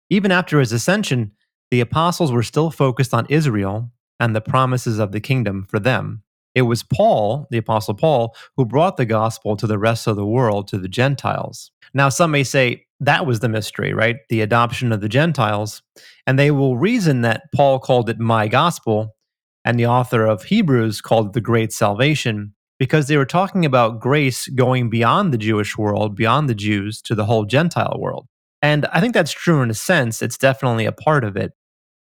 Even 0.09 0.31
after 0.31 0.59
his 0.59 0.71
ascension, 0.71 1.31
the 1.71 1.81
apostles 1.81 2.31
were 2.31 2.43
still 2.43 2.71
focused 2.71 3.13
on 3.13 3.25
Israel 3.29 3.91
and 4.19 4.35
the 4.35 4.41
promises 4.41 4.99
of 4.99 5.11
the 5.11 5.19
kingdom 5.19 5.65
for 5.69 5.79
them. 5.79 6.23
It 6.55 6.63
was 6.63 6.81
Paul, 6.81 7.47
the 7.51 7.59
Apostle 7.59 7.93
Paul, 7.93 8.35
who 8.55 8.65
brought 8.65 8.97
the 8.97 9.05
gospel 9.05 9.55
to 9.57 9.67
the 9.67 9.77
rest 9.77 10.07
of 10.07 10.15
the 10.15 10.25
world, 10.25 10.67
to 10.69 10.79
the 10.79 10.87
Gentiles. 10.87 11.71
Now, 11.93 12.09
some 12.09 12.31
may 12.31 12.43
say 12.43 12.85
that 12.99 13.27
was 13.27 13.41
the 13.41 13.49
mystery, 13.49 13.93
right? 13.93 14.15
The 14.29 14.41
adoption 14.41 14.91
of 14.91 15.01
the 15.01 15.09
Gentiles. 15.09 15.83
And 16.25 16.39
they 16.39 16.49
will 16.49 16.77
reason 16.77 17.21
that 17.21 17.43
Paul 17.55 17.77
called 17.77 18.09
it 18.09 18.17
my 18.17 18.47
gospel 18.47 19.15
and 19.63 19.79
the 19.79 19.85
author 19.85 20.25
of 20.25 20.45
Hebrews 20.45 21.01
called 21.01 21.27
it 21.27 21.33
the 21.33 21.41
great 21.41 21.73
salvation 21.73 22.55
because 22.79 23.07
they 23.07 23.17
were 23.17 23.25
talking 23.25 23.65
about 23.65 23.99
grace 23.99 24.47
going 24.47 24.89
beyond 24.89 25.33
the 25.33 25.37
Jewish 25.37 25.77
world, 25.77 26.15
beyond 26.15 26.47
the 26.47 26.55
Jews, 26.55 27.01
to 27.03 27.15
the 27.15 27.25
whole 27.25 27.45
Gentile 27.45 27.97
world. 27.99 28.27
And 28.61 28.85
I 28.87 28.99
think 28.99 29.13
that's 29.13 29.31
true 29.31 29.61
in 29.61 29.69
a 29.69 29.75
sense. 29.75 30.21
It's 30.21 30.37
definitely 30.37 30.85
a 30.85 30.91
part 30.91 31.23
of 31.23 31.35
it. 31.35 31.51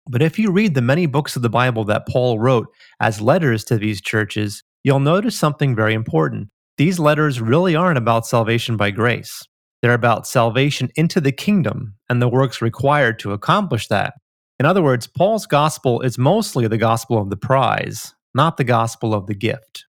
But 0.07 0.21
if 0.21 0.37
you 0.37 0.51
read 0.51 0.75
the 0.75 0.81
many 0.81 1.05
books 1.05 1.35
of 1.35 1.41
the 1.41 1.49
Bible 1.49 1.85
that 1.85 2.07
Paul 2.07 2.39
wrote 2.39 2.67
as 2.99 3.21
letters 3.21 3.63
to 3.65 3.77
these 3.77 4.01
churches, 4.01 4.63
you'll 4.83 4.99
notice 4.99 5.37
something 5.37 5.75
very 5.75 5.93
important. 5.93 6.49
These 6.77 6.99
letters 6.99 7.39
really 7.39 7.75
aren't 7.75 7.97
about 7.97 8.27
salvation 8.27 8.75
by 8.75 8.91
grace. 8.91 9.43
They're 9.81 9.93
about 9.93 10.27
salvation 10.27 10.89
into 10.95 11.21
the 11.21 11.31
kingdom 11.31 11.95
and 12.09 12.21
the 12.21 12.29
works 12.29 12.61
required 12.61 13.19
to 13.19 13.31
accomplish 13.31 13.87
that. 13.87 14.13
In 14.59 14.65
other 14.65 14.81
words, 14.81 15.07
Paul's 15.07 15.45
gospel 15.45 16.01
is 16.01 16.17
mostly 16.17 16.67
the 16.67 16.77
gospel 16.77 17.17
of 17.17 17.29
the 17.29 17.37
prize, 17.37 18.13
not 18.33 18.57
the 18.57 18.63
gospel 18.63 19.13
of 19.13 19.27
the 19.27 19.35
gift. 19.35 19.85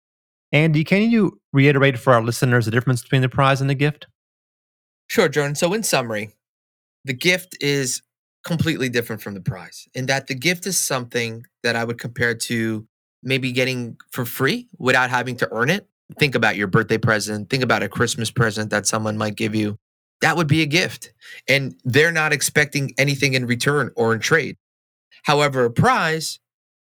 Andy, 0.52 0.84
can 0.84 1.10
you 1.10 1.40
reiterate 1.52 1.98
for 1.98 2.12
our 2.12 2.22
listeners 2.22 2.66
the 2.66 2.70
difference 2.70 3.02
between 3.02 3.22
the 3.22 3.28
prize 3.28 3.60
and 3.60 3.70
the 3.70 3.74
gift? 3.74 4.06
Sure, 5.08 5.28
Jordan. 5.28 5.54
So, 5.54 5.72
in 5.72 5.82
summary, 5.82 6.34
the 7.04 7.14
gift 7.14 7.56
is 7.60 8.02
completely 8.44 8.88
different 8.88 9.22
from 9.22 9.34
the 9.34 9.40
prize 9.40 9.88
in 9.94 10.06
that 10.06 10.26
the 10.26 10.34
gift 10.34 10.66
is 10.66 10.78
something 10.78 11.46
that 11.62 11.76
I 11.76 11.84
would 11.84 11.98
compare 11.98 12.34
to 12.34 12.86
maybe 13.22 13.52
getting 13.52 13.96
for 14.10 14.24
free 14.24 14.68
without 14.78 15.10
having 15.10 15.36
to 15.36 15.48
earn 15.52 15.70
it. 15.70 15.86
Think 16.18 16.34
about 16.34 16.56
your 16.56 16.66
birthday 16.66 16.98
present, 16.98 17.48
think 17.48 17.62
about 17.62 17.82
a 17.82 17.88
Christmas 17.88 18.30
present 18.30 18.70
that 18.70 18.86
someone 18.86 19.16
might 19.16 19.36
give 19.36 19.54
you. 19.54 19.78
that 20.20 20.36
would 20.36 20.46
be 20.48 20.62
a 20.62 20.66
gift. 20.66 21.12
And 21.48 21.74
they're 21.84 22.12
not 22.12 22.32
expecting 22.32 22.92
anything 22.98 23.34
in 23.34 23.46
return 23.46 23.90
or 23.96 24.12
in 24.14 24.20
trade. 24.20 24.56
However, 25.24 25.64
a 25.64 25.70
prize 25.70 26.38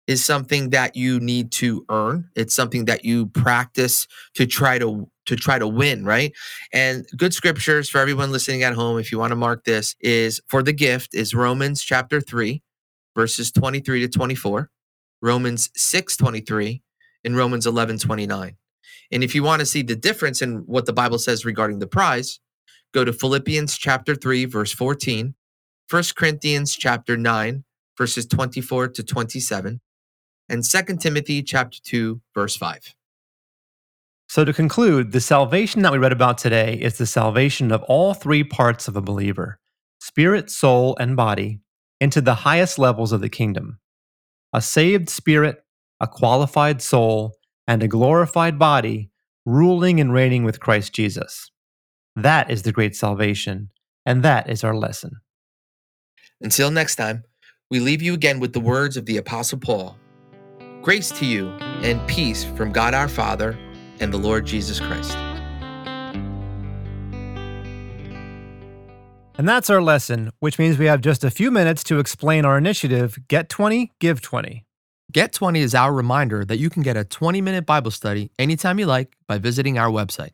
is 0.08 0.24
something 0.24 0.72
that 0.72 0.96
you 0.96 1.20
need 1.20 1.52
to 1.52 1.86
earn. 1.90 2.30
It's 2.36 2.54
something 2.54 2.86
that 2.86 3.06
you 3.06 3.28
practice 3.28 4.08
to 4.36 4.46
try 4.46 4.80
to 4.80 5.10
to 5.28 5.36
try 5.36 5.60
to 5.60 5.68
win, 5.68 6.04
right? 6.04 6.34
And 6.74 7.06
good 7.16 7.34
scriptures 7.34 7.90
for 7.90 8.00
everyone 8.00 8.32
listening 8.32 8.64
at 8.64 8.74
home 8.74 9.00
if 9.00 9.12
you 9.12 9.20
want 9.20 9.32
to 9.32 9.36
mark 9.36 9.64
this 9.64 9.96
is 10.02 10.42
for 10.48 10.64
the 10.64 10.74
gift 10.74 11.14
is 11.14 11.34
Romans 11.34 11.84
chapter 11.84 12.20
3 12.20 12.62
verses 13.16 13.52
23 13.52 14.02
to 14.02 14.08
24, 14.08 14.70
Romans 15.22 15.70
6:23, 15.78 16.82
and 17.24 17.36
Romans 17.36 17.66
11:29. 17.66 18.58
And 19.12 19.24
if 19.24 19.36
you 19.36 19.44
want 19.44 19.60
to 19.60 19.66
see 19.66 19.82
the 19.84 19.96
difference 19.96 20.42
in 20.42 20.60
what 20.66 20.86
the 20.86 20.94
Bible 20.94 21.20
says 21.20 21.46
regarding 21.46 21.80
the 21.80 21.88
prize, 21.88 22.40
go 22.94 23.04
to 23.04 23.14
Philippians 23.14 23.78
chapter 23.78 24.16
3 24.16 24.46
verse 24.46 24.72
14, 24.72 25.36
1 25.90 26.16
Corinthians 26.16 26.76
chapter 26.76 27.18
9 27.18 27.64
verses 27.98 28.26
24 28.26 28.88
to 28.90 29.04
27, 29.04 29.82
and 30.52 30.66
2 30.66 30.98
Timothy 30.98 31.42
chapter 31.42 31.80
2 31.82 32.20
verse 32.36 32.58
5. 32.58 32.94
So, 34.28 34.46
to 34.46 34.54
conclude, 34.54 35.12
the 35.12 35.22
salvation 35.22 35.82
that 35.82 35.92
we 35.92 35.98
read 35.98 36.12
about 36.12 36.38
today 36.38 36.76
is 36.76 36.98
the 36.98 37.06
salvation 37.06 37.72
of 37.72 37.84
all 37.84 38.14
three 38.14 38.44
parts 38.44 38.88
of 38.88 38.96
a 38.96 39.02
believer 39.02 39.60
spirit, 40.00 40.50
soul, 40.50 40.98
and 41.00 41.16
body 41.16 41.62
into 42.00 42.22
the 42.22 42.36
highest 42.36 42.78
levels 42.78 43.12
of 43.12 43.22
the 43.22 43.30
kingdom. 43.30 43.80
A 44.54 44.62
saved 44.62 45.10
spirit, 45.10 45.64
a 46.00 46.08
qualified 46.08 46.82
soul, 46.82 47.38
and 47.68 47.82
a 47.82 47.88
glorified 47.88 48.60
body 48.60 49.10
ruling 49.46 50.00
and 50.00 50.14
reigning 50.14 50.44
with 50.44 50.60
Christ 50.60 50.94
Jesus. 50.94 51.52
That 52.16 52.52
is 52.52 52.64
the 52.64 52.72
great 52.72 52.96
salvation, 52.96 53.70
and 54.06 54.24
that 54.24 54.50
is 54.50 54.64
our 54.64 54.76
lesson. 54.76 55.22
Until 56.42 56.72
next 56.72 56.96
time, 56.96 57.24
we 57.70 57.80
leave 57.80 58.02
you 58.02 58.14
again 58.14 58.40
with 58.40 58.54
the 58.54 58.60
words 58.60 58.98
of 58.98 59.06
the 59.06 59.18
Apostle 59.18 59.60
Paul 59.60 59.98
Grace 60.82 61.12
to 61.12 61.28
you 61.28 61.50
and 61.84 62.06
peace 62.08 62.44
from 62.44 62.72
God 62.72 62.96
our 62.96 63.08
Father 63.08 63.56
and 64.00 64.12
the 64.12 64.18
Lord 64.18 64.48
Jesus 64.48 64.80
Christ. 64.80 65.16
And 69.38 69.48
that's 69.48 69.70
our 69.70 69.82
lesson, 69.82 70.32
which 70.40 70.58
means 70.58 70.80
we 70.80 70.88
have 70.88 71.02
just 71.02 71.24
a 71.24 71.30
few 71.30 71.52
minutes 71.52 71.84
to 71.84 72.00
explain 72.00 72.46
our 72.46 72.58
initiative 72.58 73.20
Get 73.28 73.48
20, 73.48 73.92
Give 74.00 74.22
20. 74.22 74.66
Get 75.12 75.34
20 75.34 75.60
is 75.60 75.76
our 75.76 75.94
reminder 75.94 76.44
that 76.46 76.58
you 76.58 76.72
can 76.72 76.82
get 76.82 76.98
a 76.98 77.04
20 77.04 77.42
minute 77.42 77.68
Bible 77.68 77.92
study 77.92 78.32
anytime 78.40 78.80
you 78.80 78.88
like 78.88 79.16
by 79.28 79.38
visiting 79.38 79.78
our 79.78 79.90
website. 79.90 80.32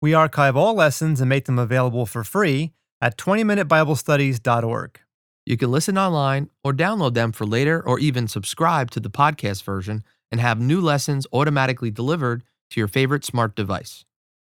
We 0.00 0.14
archive 0.14 0.56
all 0.56 0.74
lessons 0.74 1.20
and 1.20 1.28
make 1.28 1.46
them 1.46 1.58
available 1.58 2.06
for 2.06 2.22
free 2.22 2.70
at 3.00 3.16
20minutebiblestudies.org. 3.18 5.00
You 5.46 5.56
can 5.56 5.70
listen 5.70 5.98
online 5.98 6.50
or 6.62 6.72
download 6.72 7.14
them 7.14 7.32
for 7.32 7.46
later 7.46 7.82
or 7.84 7.98
even 7.98 8.28
subscribe 8.28 8.90
to 8.92 9.00
the 9.00 9.10
podcast 9.10 9.62
version 9.64 10.04
and 10.30 10.40
have 10.40 10.60
new 10.60 10.80
lessons 10.80 11.26
automatically 11.32 11.90
delivered 11.90 12.42
to 12.70 12.80
your 12.80 12.88
favorite 12.88 13.24
smart 13.24 13.56
device. 13.56 14.04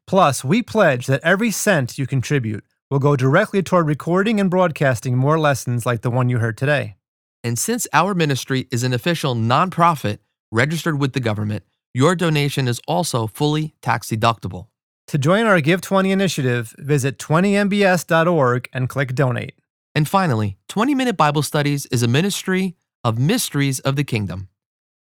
Plus, 0.08 0.45
we 0.45 0.62
pledge 0.62 1.08
that 1.08 1.21
every 1.24 1.52
cent 1.52 1.97
you 1.97 2.08
contribute 2.08 2.63
will 2.89 3.00
go 3.00 3.17
directly 3.17 3.62
toward 3.62 3.88
recording 3.88 4.39
and 4.39 4.50
broadcasting 4.50 5.17
more 5.17 5.38
lessons 5.38 5.86
like 5.86 6.02
the 6.02 6.10
one 6.10 6.30
you 6.30 6.39
heard 6.39 6.58
today. 6.58 6.95
And 7.43 7.60
since 7.60 7.86
our 7.91 8.13
ministry 8.13 8.67
is 8.71 8.84
an 8.84 8.93
official 8.93 9.36
nonprofit 9.36 10.19
registered 10.50 11.00
with 11.00 11.12
the 11.12 11.19
government, 11.19 11.63
your 11.93 12.15
donation 12.15 12.67
is 12.67 12.80
also 12.88 13.28
fully 13.28 13.74
tax 13.82 14.10
deductible. 14.10 14.67
To 15.08 15.17
join 15.17 15.45
our 15.45 15.60
Give 15.60 15.82
20 15.82 16.12
initiative, 16.12 16.74
visit 16.78 17.17
20mbs.org 17.17 18.69
and 18.71 18.88
click 18.88 19.15
Donate. 19.15 19.56
And 19.93 20.08
finally, 20.08 20.58
20 20.69 20.95
Minute 20.95 21.17
Bible 21.17 21.41
Studies 21.41 21.86
is 21.88 22.04
a 22.04 22.08
ministry 22.08 22.78
of 23.03 23.17
Mysteries 23.17 23.79
of 23.79 23.95
the 23.95 24.03
Kingdom, 24.03 24.49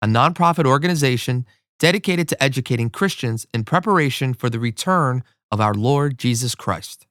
a 0.01 0.07
nonprofit 0.07 0.65
organization 0.65 1.45
dedicated 1.79 2.27
to 2.29 2.43
educating 2.43 2.89
Christians 2.89 3.45
in 3.53 3.63
preparation 3.63 4.33
for 4.33 4.49
the 4.49 4.60
return 4.60 5.23
of 5.51 5.62
our 5.62 5.73
Lord 5.73 6.17
Jesus 6.17 6.55
Christ. 6.55 7.07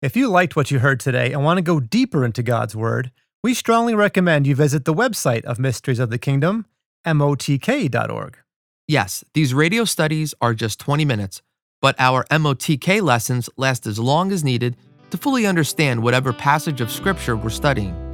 If 0.00 0.16
you 0.16 0.28
liked 0.28 0.56
what 0.56 0.70
you 0.70 0.80
heard 0.80 1.00
today 1.00 1.32
and 1.32 1.44
want 1.44 1.58
to 1.58 1.62
go 1.62 1.80
deeper 1.80 2.24
into 2.24 2.42
God's 2.42 2.74
Word, 2.74 3.10
we 3.42 3.54
strongly 3.54 3.94
recommend 3.94 4.46
you 4.46 4.54
visit 4.54 4.84
the 4.84 4.94
website 4.94 5.44
of 5.44 5.58
Mysteries 5.58 5.98
of 5.98 6.10
the 6.10 6.18
Kingdom, 6.18 6.66
motk.org. 7.06 8.38
Yes, 8.88 9.24
these 9.34 9.54
radio 9.54 9.84
studies 9.84 10.34
are 10.40 10.54
just 10.54 10.80
20 10.80 11.04
minutes, 11.04 11.42
but 11.80 11.94
our 11.98 12.24
MOTK 12.30 13.00
lessons 13.00 13.48
last 13.56 13.86
as 13.86 13.98
long 13.98 14.32
as 14.32 14.44
needed 14.44 14.76
to 15.10 15.18
fully 15.18 15.46
understand 15.46 16.02
whatever 16.02 16.32
passage 16.32 16.80
of 16.80 16.90
Scripture 16.90 17.36
we're 17.36 17.50
studying. 17.50 18.11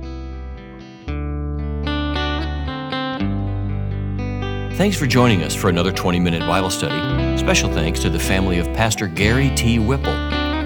Thanks 4.78 4.96
for 4.96 5.08
joining 5.08 5.42
us 5.42 5.56
for 5.56 5.70
another 5.70 5.90
20 5.90 6.20
minute 6.20 6.38
Bible 6.42 6.70
study. 6.70 7.36
Special 7.36 7.68
thanks 7.68 7.98
to 7.98 8.08
the 8.08 8.18
family 8.20 8.60
of 8.60 8.66
Pastor 8.74 9.08
Gary 9.08 9.50
T. 9.56 9.80
Whipple. 9.80 10.14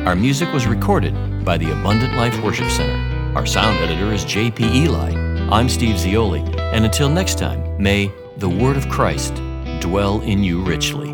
Our 0.06 0.14
music 0.14 0.52
was 0.52 0.66
recorded 0.66 1.14
by 1.46 1.56
the 1.56 1.72
Abundant 1.72 2.12
Life 2.12 2.38
Worship 2.44 2.70
Center. 2.70 3.34
Our 3.34 3.46
sound 3.46 3.78
editor 3.78 4.12
is 4.12 4.26
J.P. 4.26 4.64
Eli. 4.84 5.14
I'm 5.50 5.66
Steve 5.66 5.94
Zioli, 5.96 6.46
and 6.74 6.84
until 6.84 7.08
next 7.08 7.38
time, 7.38 7.82
may 7.82 8.12
the 8.36 8.50
Word 8.50 8.76
of 8.76 8.86
Christ 8.90 9.34
dwell 9.80 10.20
in 10.20 10.44
you 10.44 10.62
richly. 10.62 11.11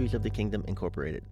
Mysteries 0.00 0.14
of 0.14 0.22
the 0.22 0.30
Kingdom 0.30 0.64
Incorporated. 0.66 1.26